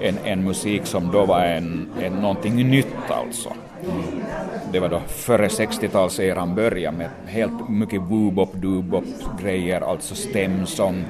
En, 0.00 0.18
en 0.24 0.44
musik 0.44 0.86
som 0.86 1.10
då 1.12 1.24
var 1.24 1.44
en, 1.44 1.88
en, 2.02 2.12
någonting 2.12 2.70
nytt 2.70 3.10
alltså. 3.10 3.52
Det 4.72 4.80
var 4.80 4.88
då 4.88 5.00
före 5.06 5.48
60-talseran 5.48 6.54
började 6.54 6.96
med 6.96 7.08
helt 7.26 7.68
mycket 7.68 8.00
woobop, 8.00 8.52
doobop 8.54 9.04
grejer, 9.42 9.80
alltså 9.80 10.14
stämsång. 10.14 11.04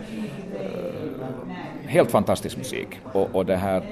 Eh, 0.60 1.88
helt 1.88 2.10
fantastisk 2.10 2.56
musik. 2.56 2.88
Och, 3.12 3.34
och 3.34 3.46
det 3.46 3.56
här, 3.56 3.82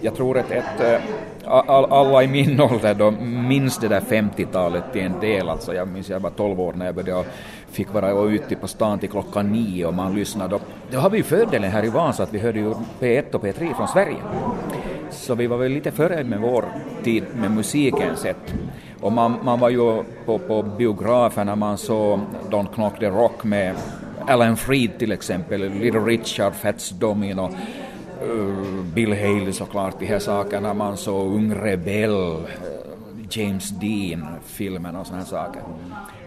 jag 0.00 0.16
tror 0.16 0.38
att 0.38 0.50
ett, 0.50 0.80
ett 0.80 1.02
alla 1.46 2.22
i 2.22 2.28
min 2.28 2.60
ålder 2.60 2.94
då 2.94 3.10
minns 3.20 3.78
det 3.78 3.88
där 3.88 4.00
50-talet 4.00 4.84
till 4.92 5.02
en 5.02 5.20
del. 5.20 5.48
Alltså 5.48 5.74
jag 5.74 5.88
minns 5.88 6.08
jag 6.08 6.20
var 6.20 6.30
12 6.30 6.60
år 6.60 6.72
när 6.72 6.86
jag 6.86 6.94
började 6.94 7.20
och 7.20 7.26
fick 7.70 7.94
vara 7.94 8.30
ute 8.30 8.48
typ 8.48 8.60
på 8.60 8.68
stan 8.68 8.98
till 8.98 9.10
klockan 9.10 9.52
nio 9.52 9.86
och 9.86 9.94
man 9.94 10.14
lyssnade. 10.14 10.50
Då, 10.50 10.60
då 10.90 10.98
har 10.98 11.10
vi 11.10 11.16
ju 11.16 11.22
fördelen 11.22 11.70
här 11.70 11.84
i 11.84 11.88
Vasa 11.88 12.22
att 12.22 12.34
vi 12.34 12.38
hörde 12.38 12.58
ju 12.58 12.74
P1 13.00 13.34
och 13.34 13.42
P3 13.42 13.74
från 13.74 13.88
Sverige. 13.88 14.16
Så 15.10 15.34
vi 15.34 15.46
var 15.46 15.56
väl 15.56 15.72
lite 15.72 15.90
före 15.90 16.24
med 16.24 16.40
vår 16.40 16.64
tid 17.02 17.24
med 17.34 17.50
musiken 17.50 18.16
sett. 18.16 18.54
Och 19.00 19.12
man, 19.12 19.36
man 19.42 19.60
var 19.60 19.70
ju 19.70 20.02
på, 20.26 20.38
på 20.38 20.62
biograferna, 20.62 21.56
man 21.56 21.78
såg 21.78 22.20
Don't 22.50 22.74
Knock 22.74 22.98
the 22.98 23.08
Rock 23.08 23.44
med 23.44 23.74
Alan 24.26 24.56
Freed 24.56 24.98
till 24.98 25.12
exempel, 25.12 25.60
Little 25.60 26.00
Richard, 26.00 26.54
Fats 26.54 26.90
Domino, 26.90 27.50
Eh, 28.20 28.84
Bill 28.94 29.12
Haley 29.12 29.52
såklart, 29.52 29.98
de 29.98 30.06
här 30.06 30.18
sakerna. 30.18 30.74
Man 30.74 30.96
såg 30.96 31.34
Ung 31.34 31.54
Rebell, 31.54 32.34
eh, 32.34 32.46
James 33.30 33.70
Dean-filmen 33.70 34.96
och 34.96 35.06
sådana 35.06 35.24
saker. 35.24 35.62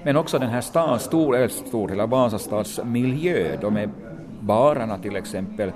Men 0.03 0.17
också 0.17 0.39
den 0.39 0.49
här 0.49 0.61
stan, 0.61 0.99
stor, 0.99 1.47
stor, 1.47 1.89
hela 1.89 2.05
Vasastads 2.05 2.79
miljö, 2.83 3.57
de 3.61 3.77
är 3.77 3.89
barerna 4.39 4.97
till 4.97 5.15
exempel, 5.15 5.71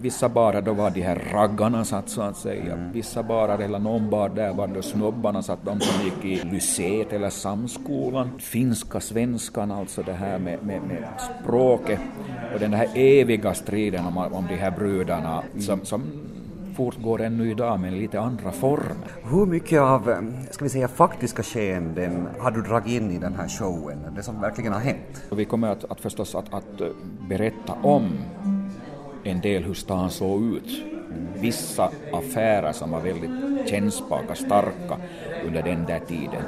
Vissa 0.00 0.28
barer 0.28 0.62
då 0.62 0.72
var 0.72 0.90
de 0.90 1.00
här 1.00 1.22
raggarna 1.32 1.84
så 1.84 2.22
att 2.22 2.36
säga, 2.36 2.90
vissa 2.92 3.22
barer 3.22 3.58
eller 3.58 3.78
någon 3.78 4.10
bar 4.10 4.28
där 4.28 4.52
var 4.52 4.66
då 4.66 4.82
snubbarna 4.82 5.42
satt, 5.42 5.64
de 5.64 5.80
som 5.80 6.04
gick 6.04 6.24
i 6.24 6.44
lyceet 6.44 7.12
eller 7.12 7.30
samskolan. 7.30 8.30
Finska, 8.38 9.00
svenskan, 9.00 9.70
alltså 9.70 10.02
det 10.02 10.12
här 10.12 10.38
med, 10.38 10.62
med, 10.62 10.82
med 10.82 11.04
språket 11.40 12.00
och 12.54 12.60
den 12.60 12.72
här 12.72 12.88
eviga 12.94 13.54
striden 13.54 14.06
om, 14.06 14.18
om 14.18 14.46
de 14.48 14.56
här 14.56 14.70
brudarna 14.70 15.42
som, 15.58 15.84
som 15.84 16.02
fortgår 16.76 17.22
ännu 17.22 17.50
idag 17.50 17.80
men 17.80 17.94
i 17.94 18.00
lite 18.00 18.20
andra 18.20 18.52
former. 18.52 18.96
Hur 19.30 19.46
mycket 19.46 19.80
av, 19.80 20.10
eh, 20.10 20.18
ska 20.50 20.64
vi 20.64 20.70
säga, 20.70 20.88
faktiska 20.88 21.42
skeenden 21.42 22.28
har 22.38 22.50
du 22.50 22.62
dragit 22.62 22.92
in 22.92 23.10
i 23.10 23.18
den 23.18 23.34
här 23.34 23.48
showen? 23.48 23.98
Det 24.16 24.22
som 24.22 24.40
verkligen 24.40 24.72
har 24.72 24.80
hänt? 24.80 25.24
Vi 25.30 25.44
kommer 25.44 25.68
att, 25.68 25.84
att 25.84 26.00
förstås 26.00 26.34
att, 26.34 26.54
att 26.54 26.80
eh, 26.80 26.88
berätta 27.28 27.72
om 27.82 28.10
en 29.26 29.40
del 29.40 29.62
hur 29.62 29.74
stan 29.74 30.10
såg 30.10 30.42
ut. 30.42 30.82
Vissa 31.34 31.90
affärer 32.12 32.72
som 32.72 32.90
var 32.90 33.00
väldigt 33.00 33.30
kännbara, 33.68 34.34
starka 34.34 34.96
under 35.46 35.62
den 35.62 35.84
där 35.84 36.00
tiden. 36.00 36.42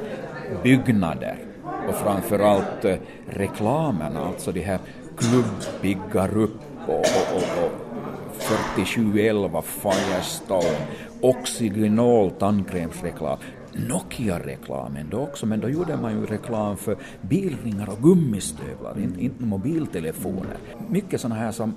Byggnader 0.62 1.37
och 1.88 1.95
framförallt 1.95 2.85
eh, 2.85 2.97
reklamerna, 3.27 4.21
alltså 4.21 4.53
de 4.53 4.61
här 4.61 4.79
Klubb 5.17 5.45
upp 6.37 6.61
och, 6.87 6.95
och, 6.95 7.35
och, 7.35 7.64
och 7.64 7.88
4711 8.38 9.62
Firestone, 9.62 10.87
Oxygenol 11.21 12.31
tandkrämsreklam, 12.31 13.38
Nokia-reklamen 13.73 15.07
då 15.11 15.19
också, 15.19 15.47
men 15.47 15.61
då 15.61 15.69
gjorde 15.69 15.97
man 15.97 16.12
ju 16.12 16.27
reklam 16.27 16.77
för 16.77 16.97
bilringar 17.21 17.88
och 17.88 18.03
gummistövlar, 18.03 18.99
inte, 18.99 19.25
inte 19.25 19.45
mobiltelefoner. 19.45 20.57
Mycket 20.88 21.21
sådana 21.21 21.41
här 21.41 21.53
som 21.53 21.75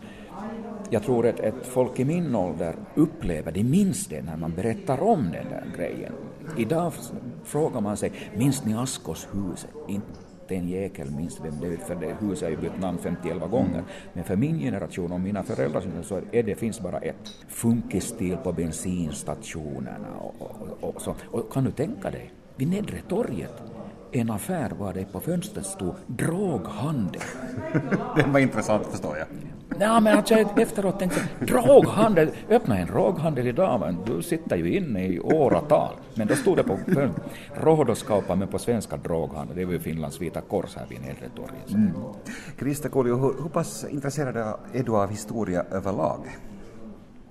jag 0.93 1.03
tror 1.03 1.27
att 1.27 1.39
ett 1.39 1.67
folk 1.67 1.99
i 1.99 2.05
min 2.05 2.35
ålder 2.35 2.75
upplever, 2.95 3.51
de 3.51 3.63
minns 3.63 4.07
det 4.07 4.21
när 4.21 4.37
man 4.37 4.55
berättar 4.55 5.03
om 5.03 5.23
den 5.31 5.49
där 5.49 5.63
grejen. 5.77 6.13
Idag 6.57 6.93
frågar 7.43 7.81
man 7.81 7.97
sig, 7.97 8.11
minns 8.35 8.65
ni 8.65 8.73
Askoshuset? 8.73 9.69
Inte 9.87 10.55
en 10.55 10.69
jäkel 10.69 11.11
minns 11.11 11.39
vem 11.43 11.59
det 11.61 11.67
är, 11.67 11.77
för 11.77 11.95
det 11.95 12.15
huset 12.19 12.43
har 12.43 12.49
ju 12.49 12.57
bytt 12.57 12.81
namn 12.81 12.97
50-11 13.23 13.49
gånger. 13.49 13.83
Men 14.13 14.23
för 14.23 14.35
min 14.35 14.59
generation 14.59 15.11
och 15.11 15.19
mina 15.19 15.43
föräldrar 15.43 15.83
så 16.01 16.21
är 16.31 16.43
det 16.43 16.55
finns 16.55 16.79
bara 16.79 16.97
ett. 16.97 17.35
Funkisstil 17.47 18.37
på 18.43 18.51
bensinstationerna 18.51 20.07
och, 20.19 20.35
och, 20.41 20.89
och 20.89 21.01
så. 21.01 21.15
Och 21.25 21.53
kan 21.53 21.63
du 21.63 21.71
tänka 21.71 22.11
dig, 22.11 22.31
vid 22.55 22.67
Nedre 22.67 22.97
torget 23.09 23.61
en 24.11 24.29
affär 24.29 24.71
var 24.79 24.93
det 24.93 25.11
på 25.11 25.19
fönstret 25.19 25.65
stod 25.65 25.93
droghandel. 26.07 27.21
Det 28.15 28.23
var 28.27 28.39
intressant 28.39 28.85
förstår 28.85 29.17
jag. 29.17 29.27
Nej, 29.81 30.01
men 30.01 30.17
alltså 30.17 30.33
efteråt 30.35 30.99
tänkte 30.99 31.19
jag, 31.39 31.47
droghandel, 31.47 32.31
öppna 32.49 32.77
en 32.77 32.87
droghandel 32.87 33.47
idag, 33.47 33.79
men 33.79 33.97
du 34.05 34.21
sitter 34.21 34.55
ju 34.55 34.75
inne 34.75 35.07
i 35.07 35.19
åratal. 35.19 35.93
Men 36.15 36.27
då 36.27 36.35
stod 36.35 36.57
det 36.57 36.63
på 36.63 36.77
Rohdoskaupa, 37.53 38.35
men 38.35 38.47
på 38.47 38.59
svenska 38.59 38.97
droghandel, 38.97 39.57
det 39.57 39.65
var 39.65 39.73
ju 39.73 39.79
Finlands 39.79 40.21
Vita 40.21 40.41
Kors 40.41 40.75
här 40.75 40.85
vid 40.89 41.01
Nedre 41.01 41.29
torget. 41.35 41.69
Mm. 41.69 41.91
Krista 42.59 42.89
Koljo, 42.89 43.15
hur, 43.15 43.43
hur 43.43 43.49
pass 43.49 43.85
intresserad 43.89 44.37
är 44.73 44.83
du 44.83 44.91
av 44.91 45.09
historia 45.09 45.65
överlag? 45.71 46.19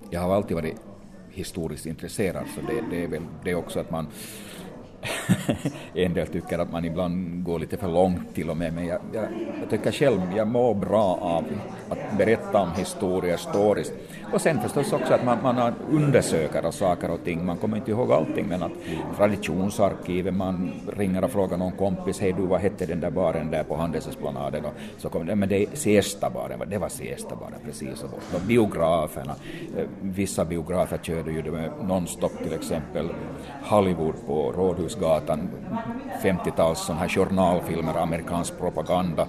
Jag 0.09 0.21
har 0.21 0.35
alltid 0.35 0.55
varit 0.55 0.75
historiskt 1.29 1.85
intresserad, 1.85 2.43
så 2.55 2.61
det, 2.61 2.95
det 2.95 3.03
är 3.03 3.07
väl 3.07 3.23
det 3.43 3.55
också 3.55 3.79
att 3.79 3.91
man 3.91 4.07
en 5.93 6.13
del 6.13 6.27
tycker 6.27 6.59
att 6.59 6.71
man 6.71 6.85
ibland 6.85 7.43
går 7.43 7.59
lite 7.59 7.77
för 7.77 7.87
långt 7.87 8.35
till 8.35 8.49
och 8.49 8.57
med, 8.57 8.73
men 8.73 8.85
jag, 8.85 8.99
jag, 9.13 9.25
jag 9.61 9.69
tycker 9.69 9.91
själv 9.91 10.21
jag 10.35 10.47
mår 10.47 10.73
bra 10.73 11.17
av 11.21 11.45
att 11.89 12.17
berätta 12.17 12.61
om 12.61 12.71
historier, 12.77 13.37
stories. 13.37 13.91
Och 14.33 14.41
sen 14.41 14.61
förstås 14.61 14.93
också 14.93 15.13
att 15.13 15.25
man, 15.25 15.37
man 15.43 15.73
undersöker 15.91 16.71
saker 16.71 17.11
och 17.11 17.23
ting, 17.23 17.45
man 17.45 17.57
kommer 17.57 17.77
inte 17.77 17.91
ihåg 17.91 18.11
allting, 18.11 18.47
men 18.47 18.63
att 18.63 18.71
traditionsarkivet, 19.17 20.33
man 20.33 20.71
ringer 20.97 21.23
och 21.23 21.31
frågar 21.31 21.57
någon 21.57 21.71
kompis, 21.71 22.19
hej 22.19 22.33
du, 22.33 22.41
vad 22.41 22.61
hette 22.61 22.85
den 22.85 22.99
där 22.99 23.09
baren 23.09 23.51
där 23.51 23.63
på 23.63 23.75
Handelsesplanaden? 23.75 24.65
Och 24.65 24.73
så 24.97 25.09
kommer 25.09 25.25
det, 25.25 25.35
men 25.35 25.49
det 25.49 25.63
är 25.63 25.67
Siesta-baren, 25.73 26.69
det 26.69 26.77
var 26.77 26.89
Siesta-baren, 26.89 27.59
precis. 27.65 28.03
Och, 28.03 28.13
och 28.35 28.41
biograferna, 28.47 29.35
eh, 29.77 29.85
vissa 30.01 30.45
biografer 30.45 30.97
körde 30.97 31.31
ju 31.31 31.41
det 31.41 31.51
med 31.51 31.71
nonstop 31.83 32.43
till 32.43 32.53
exempel 32.53 33.09
Hollywood 33.63 34.15
på 34.27 34.51
Rådhusgatan, 34.51 35.49
50-tals 36.23 36.79
sådana 36.79 37.01
här 37.01 37.09
journalfilmer, 37.09 37.97
amerikansk 37.97 38.57
propaganda 38.59 39.21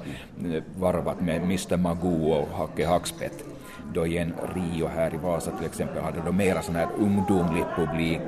eh, 0.45 0.63
varvat 0.79 1.21
med 1.21 1.43
Mr 1.43 1.77
Magoo 1.77 2.33
och 2.33 2.49
Hacke 2.59 2.87
Hackspett. 2.87 3.52
Då 3.95 4.07
i 4.07 4.19
en 4.19 4.33
Rio 4.55 4.89
här 4.97 5.15
i 5.15 5.17
Vasa 5.17 5.51
till 5.51 5.67
exempel 5.67 6.03
hade 6.03 6.21
de 6.27 6.37
mera 6.37 6.63
sån 6.63 6.77
här 6.77 6.89
ungdomlig 6.99 7.65
publik 7.77 8.21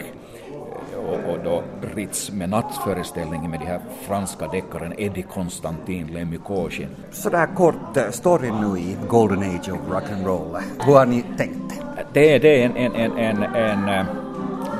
och, 1.08 1.32
och 1.32 1.38
då 1.44 1.62
Ritz 1.94 2.30
med 2.32 2.48
nattföreställningen 2.50 3.50
med 3.50 3.60
de 3.60 3.66
här 3.66 3.80
franska 4.06 4.48
deckaren 4.48 4.94
Eddie 4.98 5.22
Konstantin 5.22 6.06
Lemmy 6.06 6.36
Koshin. 6.38 6.88
Sådär 7.10 7.48
kort, 7.56 7.96
eh, 7.96 8.10
storyn 8.10 8.54
nu 8.60 8.78
i 8.80 8.96
Golden 9.08 9.38
Age 9.38 9.72
of 9.72 9.78
Rock'n'Roll. 9.90 10.60
Hur 10.86 10.94
har 10.94 11.06
ni 11.06 11.24
tänkt? 11.38 11.80
Det 12.12 12.34
är, 12.34 12.40
det 12.40 12.62
är 12.62 12.66
en, 12.66 12.76
en, 12.76 12.94
en, 12.94 13.18
en, 13.18 13.42
en 13.54 13.88
eh, 13.88 14.04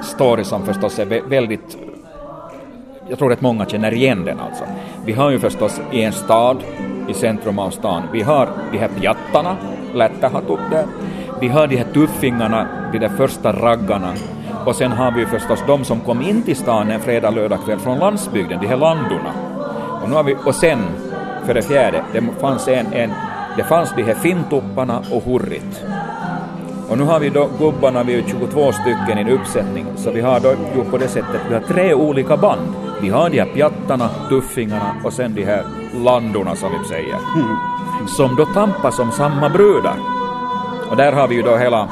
story 0.03 0.45
som 0.45 0.67
förstås 0.67 0.99
är 0.99 1.07
vä- 1.07 1.29
väldigt 1.29 1.79
jag 3.09 3.19
tror 3.19 3.33
att 3.33 3.41
många 3.41 3.67
känner 3.67 3.95
igen 3.95 4.25
den 4.25 4.41
alltså. 4.41 4.65
Vi 5.05 5.13
har 5.13 5.31
ju 5.31 5.39
förstås 5.39 5.81
i 5.93 6.03
en 6.03 6.13
stad 6.13 6.57
i 7.09 7.15
centrum 7.15 7.59
av 7.59 7.71
stan, 7.71 8.03
vi 8.13 8.23
har 8.23 8.49
de 8.73 8.79
här 8.79 8.89
pjattarna, 9.01 9.57
lättahatt 9.95 10.51
upp 10.51 10.71
där, 10.71 10.87
vi 11.41 11.49
har 11.49 11.67
de 11.67 11.77
här 11.77 11.87
tuffingarna, 11.95 12.67
de 12.93 12.99
där 12.99 13.09
första 13.09 13.53
raggarna, 13.53 14.15
och 14.67 14.77
sen 14.77 14.93
har 14.93 15.13
vi 15.13 15.21
ju 15.21 15.27
förstås 15.27 15.65
de 15.67 15.85
som 15.85 16.01
kom 16.01 16.23
in 16.23 16.43
till 16.43 16.57
stan 16.57 16.91
en 16.91 17.01
fredag, 17.01 17.31
lördag 17.31 17.59
kväll 17.65 17.79
från 17.79 17.99
landsbygden, 17.99 18.61
de 18.61 18.67
här 18.67 18.77
landorna. 18.77 19.33
Och, 20.03 20.09
nu 20.09 20.15
har 20.15 20.25
vi, 20.25 20.37
och 20.45 20.55
sen, 20.55 20.79
för 21.47 21.55
det 21.55 21.63
fjärde, 21.63 22.05
det 22.13 22.23
fanns 22.41 22.69
en, 22.69 22.93
en 22.93 23.11
det 23.57 23.65
fanns 23.65 23.93
de 23.97 24.03
här 24.03 24.15
fintopparna 24.15 25.03
och 25.13 25.23
hurrit. 25.23 25.85
Och 26.89 26.99
nu 26.99 27.05
har 27.05 27.21
vi 27.21 27.31
då 27.31 27.49
gubbarna, 27.59 28.03
vi 28.03 28.15
är 28.15 28.23
22 28.27 28.73
stycken 28.73 29.19
i 29.19 29.21
en 29.21 29.29
uppsättning, 29.29 29.87
så 29.97 30.11
vi 30.11 30.21
har 30.21 30.41
då 30.41 30.55
gjort 30.77 30.91
på 30.91 30.99
det 30.99 31.09
sättet, 31.09 31.41
vi 31.49 31.55
har 31.55 31.61
tre 31.61 31.95
olika 31.95 32.37
band. 32.37 32.75
Vi 33.03 33.09
har 33.09 33.31
de 33.31 33.39
här 33.39 33.47
pjattarna, 33.55 34.09
tuffingarna 34.29 34.95
och 35.05 35.13
sen 35.13 35.35
de 35.35 35.45
här 35.45 35.65
landorna 36.03 36.57
som 36.57 36.73
vi 36.73 36.89
säger. 36.89 37.19
Som 38.07 38.37
då 38.37 38.47
tampas 38.47 38.97
som 38.97 39.13
samma 39.13 39.49
brudar. 39.49 39.97
Och 40.91 40.97
där 40.97 41.13
har 41.13 41.29
vi 41.29 41.35
ju 41.35 41.43
då 41.43 41.57
hela 41.57 41.89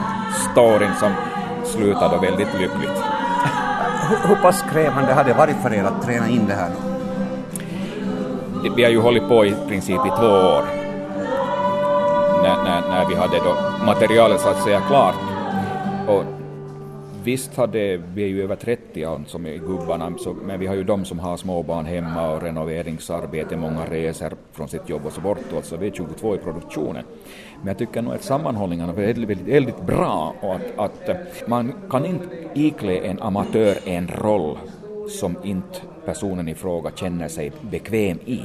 storyn 0.50 0.94
som 1.00 1.12
slutar 1.64 2.08
då 2.08 2.18
väldigt 2.18 2.54
lyckligt. 2.54 3.02
Hur, 4.28 4.36
pass 4.36 4.64
krävande 4.72 5.14
har 5.14 5.24
det 5.24 5.32
varit 5.32 5.56
för 5.62 5.74
er 5.74 5.84
att 5.84 6.02
träna 6.02 6.28
in 6.28 6.46
det 6.46 6.54
här 6.54 6.70
nu? 6.70 6.76
Vi 8.76 8.84
har 8.84 8.90
ju 8.90 9.00
hållit 9.00 9.28
på 9.28 9.44
i 9.44 9.54
princip 9.68 10.06
i 10.06 10.10
två 10.18 10.26
år. 10.26 10.64
När, 12.42 12.56
när, 12.64 12.80
när 12.88 13.08
vi 13.08 13.14
hade 13.14 13.36
då 13.36 13.84
materialet 13.86 14.40
så 14.40 14.48
att 14.48 14.62
säga 14.62 14.80
klart. 14.80 15.14
Och 16.08 16.24
visst 17.24 17.56
hade 17.56 17.96
vi 17.96 18.22
är 18.22 18.28
ju 18.28 18.42
över 18.42 18.56
30 18.56 19.24
som 19.26 19.46
är 19.46 19.56
gubbarna, 19.56 20.12
så, 20.18 20.32
men 20.32 20.60
vi 20.60 20.66
har 20.66 20.74
ju 20.74 20.84
de 20.84 21.04
som 21.04 21.18
har 21.18 21.36
småbarn 21.36 21.86
hemma 21.86 22.30
och 22.30 22.42
renoveringsarbete, 22.42 23.56
många 23.56 23.84
resor 23.84 24.32
från 24.52 24.68
sitt 24.68 24.88
jobb 24.88 25.06
och 25.06 25.12
så 25.12 25.20
bortåt, 25.20 25.64
så 25.64 25.76
vi 25.76 25.86
är 25.86 25.90
22 25.90 26.34
i 26.34 26.38
produktionen. 26.38 27.04
Men 27.58 27.68
jag 27.68 27.78
tycker 27.78 28.02
nog 28.02 28.14
att 28.14 28.22
sammanhållningen 28.22 28.88
är 28.88 28.92
väldigt, 28.92 29.28
väldigt, 29.30 29.54
väldigt 29.54 29.82
bra 29.82 30.34
och 30.40 30.54
att, 30.54 30.78
att 30.78 31.08
eh, 31.08 31.16
man 31.46 31.72
kan 31.90 32.06
inte 32.06 32.26
iklä 32.54 32.98
en 32.98 33.22
amatör 33.22 33.76
en 33.84 34.08
roll 34.08 34.58
som 35.08 35.36
inte 35.44 35.78
personen 36.04 36.48
i 36.48 36.54
fråga 36.54 36.90
känner 36.94 37.28
sig 37.28 37.52
bekväm 37.60 38.18
i. 38.24 38.40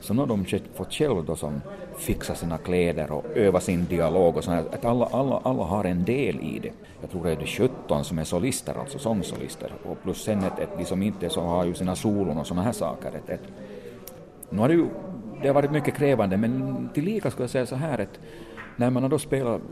Så 0.00 0.14
nu 0.14 0.20
har 0.20 0.26
de 0.26 0.44
fått 0.74 0.92
själv 0.92 1.24
då 1.24 1.36
som 1.36 1.60
fixa 1.98 2.34
sina 2.34 2.58
kläder 2.58 3.12
och 3.12 3.24
öva 3.34 3.60
sin 3.60 3.84
dialog 3.84 4.36
och 4.36 4.44
sånt 4.44 4.74
att 4.74 4.84
alla, 4.84 5.06
alla, 5.06 5.40
alla 5.44 5.64
har 5.64 5.84
en 5.84 6.04
del 6.04 6.40
i 6.40 6.58
det. 6.62 6.72
Jag 7.00 7.10
tror 7.10 7.24
det 7.24 7.32
är 7.32 7.36
det 7.36 7.46
17 7.46 8.04
som 8.04 8.18
är 8.18 8.24
solister, 8.24 8.74
alltså 8.80 8.98
sångsolister, 8.98 9.72
och 9.84 10.02
plus 10.02 10.22
sen 10.22 10.44
ett, 10.44 10.58
ett 10.58 10.78
de 10.78 10.84
som 10.84 11.02
inte 11.02 11.30
så 11.30 11.40
har 11.40 11.64
ju 11.64 11.74
sina 11.74 11.96
solon 11.96 12.38
och 12.38 12.46
såna 12.46 12.62
här 12.62 12.72
saker. 12.72 13.08
Ett, 13.08 13.30
ett. 13.30 13.42
Nu 14.50 14.60
har 14.60 14.68
det 14.68 14.74
ju 14.74 14.86
det 15.42 15.48
har 15.48 15.54
varit 15.54 15.70
mycket 15.70 15.94
krävande, 15.94 16.36
men 16.36 16.88
tillika 16.94 17.30
skulle 17.30 17.42
jag 17.42 17.50
säga 17.50 17.66
så 17.66 17.76
här 17.76 17.98
att 17.98 18.20
när 18.76 18.90
man 18.90 19.02
har 19.02 19.10
då 19.10 19.18
spelat 19.18 19.62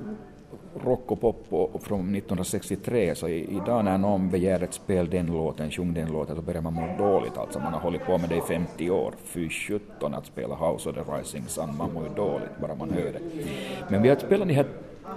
rock 0.84 1.10
och 1.10 1.20
pop 1.20 1.46
och, 1.48 1.82
från 1.82 2.00
1963 2.00 3.14
så 3.14 3.28
i, 3.28 3.56
idag 3.56 3.84
när 3.84 3.98
någon 3.98 4.30
begär 4.30 4.62
ett 4.62 4.74
spel 4.74 5.10
den 5.10 5.26
låten, 5.26 5.70
sjung 5.70 5.94
den 5.94 6.12
låten, 6.12 6.37
så 6.37 6.42
börjar 6.42 6.60
man 6.60 6.72
må 6.72 6.96
dåligt 6.98 7.38
alltså. 7.38 7.58
Man 7.58 7.72
har 7.72 7.80
hållit 7.80 8.06
på 8.06 8.18
med 8.18 8.28
det 8.28 8.37
i 8.37 8.40
50 8.40 8.90
år. 8.90 9.14
Fy 9.24 9.50
17 9.50 10.14
att 10.14 10.26
spela 10.26 10.54
House 10.54 10.88
of 10.88 10.94
the 10.94 11.00
Rising 11.00 11.44
Sun, 11.48 11.76
man 11.78 11.92
mår 11.92 12.02
ju 12.02 12.14
dåligt 12.14 12.60
bara 12.60 12.74
man 12.74 12.90
hör 12.90 13.12
det. 13.12 13.20
Men 13.88 14.02
vi 14.02 14.08
har 14.08 14.16
spelat 14.16 14.48
de 14.48 14.54
här 14.54 14.66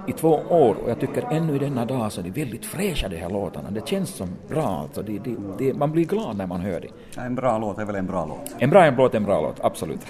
i 0.07 0.11
två 0.11 0.29
år 0.49 0.75
och 0.83 0.89
jag 0.89 0.99
tycker 0.99 1.27
ännu 1.31 1.55
i 1.55 1.59
denna 1.59 1.85
dag 1.85 2.11
så 2.11 2.21
är 2.21 2.23
de 2.23 2.31
väldigt 2.31 2.65
fräscha 2.65 3.09
de 3.09 3.17
här 3.17 3.29
låtarna. 3.29 3.71
Det 3.71 3.87
känns 3.87 4.09
som 4.09 4.29
bra 4.47 4.67
alltså. 4.67 5.01
Det, 5.01 5.19
det, 5.19 5.35
det, 5.57 5.73
man 5.73 5.91
blir 5.91 6.05
glad 6.05 6.37
när 6.37 6.47
man 6.47 6.61
hör 6.61 6.81
det. 6.81 7.21
En 7.21 7.35
bra 7.35 7.57
låt 7.57 7.79
är 7.79 7.85
väl 7.85 7.95
en 7.95 8.07
bra 8.07 8.25
låt? 8.25 8.55
En 8.59 8.69
bra 8.69 8.85
en 8.85 8.95
låt 8.95 9.13
är 9.13 9.17
en 9.17 9.25
bra 9.25 9.41
låt, 9.41 9.59
absolut. 9.61 10.07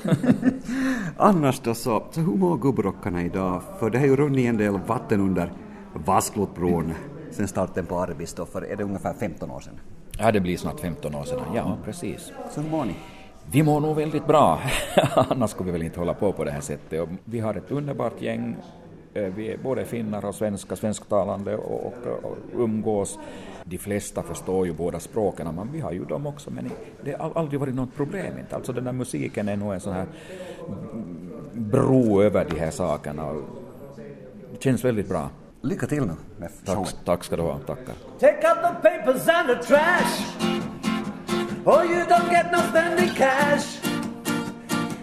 Annars 1.17 1.59
då 1.59 1.73
så, 1.73 2.03
så 2.11 2.21
hur 2.21 2.37
mår 2.37 2.57
gubbrockarna 2.57 3.23
idag? 3.23 3.61
För 3.79 3.89
det 3.89 3.99
har 3.99 4.05
ju 4.05 4.15
runnit 4.15 4.45
en 4.45 4.57
del 4.57 4.79
vatten 4.87 5.21
under 5.21 5.51
Vasklotbron 5.93 6.93
sen 7.31 7.47
starten 7.47 7.85
på 7.85 7.99
Arvistoffer. 7.99 8.61
Är 8.61 8.75
det 8.75 8.83
ungefär 8.83 9.13
15 9.13 9.51
år 9.51 9.59
sedan? 9.59 9.79
ja, 10.19 10.31
det 10.31 10.39
blir 10.39 10.57
snart 10.57 10.79
15 10.79 11.15
år 11.15 11.23
sedan. 11.23 11.39
Ja, 11.55 11.77
precis. 11.85 12.31
Så 12.51 12.61
hur 12.61 12.69
mår 12.69 12.85
ni? 12.85 12.95
Vi 13.51 13.63
mår 13.63 13.79
nog 13.79 13.95
väldigt 13.95 14.27
bra, 14.27 14.59
annars 15.15 15.49
skulle 15.49 15.65
vi 15.65 15.71
väl 15.71 15.83
inte 15.83 15.99
hålla 15.99 16.13
på 16.13 16.31
på 16.31 16.43
det 16.43 16.51
här 16.51 16.61
sättet. 16.61 17.01
Och 17.01 17.09
vi 17.23 17.39
har 17.39 17.55
ett 17.55 17.71
underbart 17.71 18.21
gäng, 18.21 18.55
vi 19.21 19.51
är 19.51 19.58
både 19.58 19.86
finnar 19.86 20.25
och 20.25 20.36
svenska, 20.36 20.75
svensktalande 20.75 21.58
och, 21.58 21.86
och, 21.86 22.08
och 22.23 22.38
umgås. 22.53 23.19
De 23.63 23.77
flesta 23.77 24.23
förstår 24.23 24.65
ju 24.65 24.73
båda 24.73 24.99
språken, 24.99 25.56
men 25.56 25.71
vi 25.71 25.80
har 25.80 25.91
ju 25.91 26.06
dem 26.06 26.27
också, 26.27 26.51
men 26.51 26.71
det 27.03 27.15
har 27.19 27.32
aldrig 27.36 27.60
varit 27.60 27.75
något 27.75 27.95
problem. 27.95 28.39
Inte. 28.39 28.56
Alltså 28.56 28.73
den 28.73 28.84
där 28.84 28.91
musiken 28.91 29.49
är 29.49 29.58
nog 29.58 29.73
en 29.73 29.80
sån 29.80 29.93
här 29.93 30.06
bro 31.53 32.21
över 32.21 32.45
de 32.49 32.60
här 32.60 32.71
sakerna. 32.71 33.34
Det 34.51 34.63
känns 34.63 34.86
väldigt 34.86 35.10
bra. 35.10 35.30
Lycka 35.62 35.88
till 35.88 36.06
nu 36.06 36.13
med 36.38 36.49
showen. 36.65 36.84
Tack, 36.86 37.06
tack 37.06 37.23
ska 37.23 37.36
du 37.36 37.41
ha, 37.41 37.60
tackar. 37.60 37.95
Take 38.19 38.47
out 38.47 38.58
the 38.62 38.89
papers 38.89 39.27
and 39.27 39.47
the 39.47 39.67
trash. 39.67 40.21
Or 41.65 41.86
you 41.86 42.06
don't 42.06 42.30
get 42.32 42.51
no 42.51 42.60
standing 42.60 43.10
cash. 43.10 43.77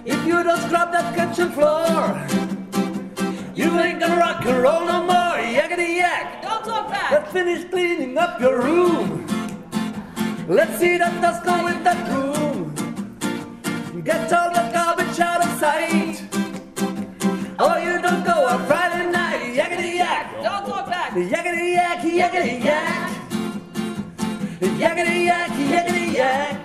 If 0.07 0.27
you 0.27 0.43
don't 0.45 0.59
scrub 0.59 0.93
that 0.93 1.15
kitchen 1.15 1.51
floor, 1.53 2.44
you 3.75 3.81
ain't 3.81 4.01
gonna 4.01 4.17
rock 4.17 4.45
and 4.47 4.63
roll 4.63 4.87
no 4.87 5.03
more. 5.03 5.39
Yakety 5.59 5.97
yak. 5.99 6.43
Don't 6.43 6.65
talk 6.65 6.91
back. 6.91 7.11
Let's 7.11 7.33
finish 7.33 7.65
cleaning 7.71 8.17
up 8.17 8.41
your 8.41 8.63
room. 8.63 9.27
Let's 10.49 10.79
see 10.79 10.97
that 10.99 11.21
dust 11.21 11.43
go 11.45 11.65
with 11.65 11.83
that 11.83 12.01
broom. 12.09 12.75
Get 14.05 14.33
all 14.33 14.51
the 14.53 14.65
garbage 14.73 15.19
out 15.19 15.45
of 15.45 15.51
sight. 15.59 16.23
Or 17.59 17.79
you 17.87 18.01
don't 18.07 18.25
go 18.25 18.47
on 18.47 18.61
Friday 18.67 19.11
night. 19.11 19.57
Yakety 19.59 19.97
yak. 19.97 20.27
Don't 20.43 20.65
talk 20.67 20.87
back. 20.87 21.13
Yakety 21.13 21.75
yak, 21.75 21.99
yakety 22.23 22.65
yak. 22.65 23.11
Yakety 24.83 25.17
yak, 25.31 25.51
yakety 25.75 26.07
yak. 26.21 26.63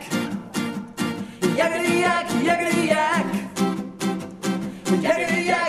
Yakety 1.60 1.94
yak, 2.06 2.28
yakety 2.48 2.88
yak. 2.94 3.28
Yakety 5.06 5.46
yak, 5.46 5.69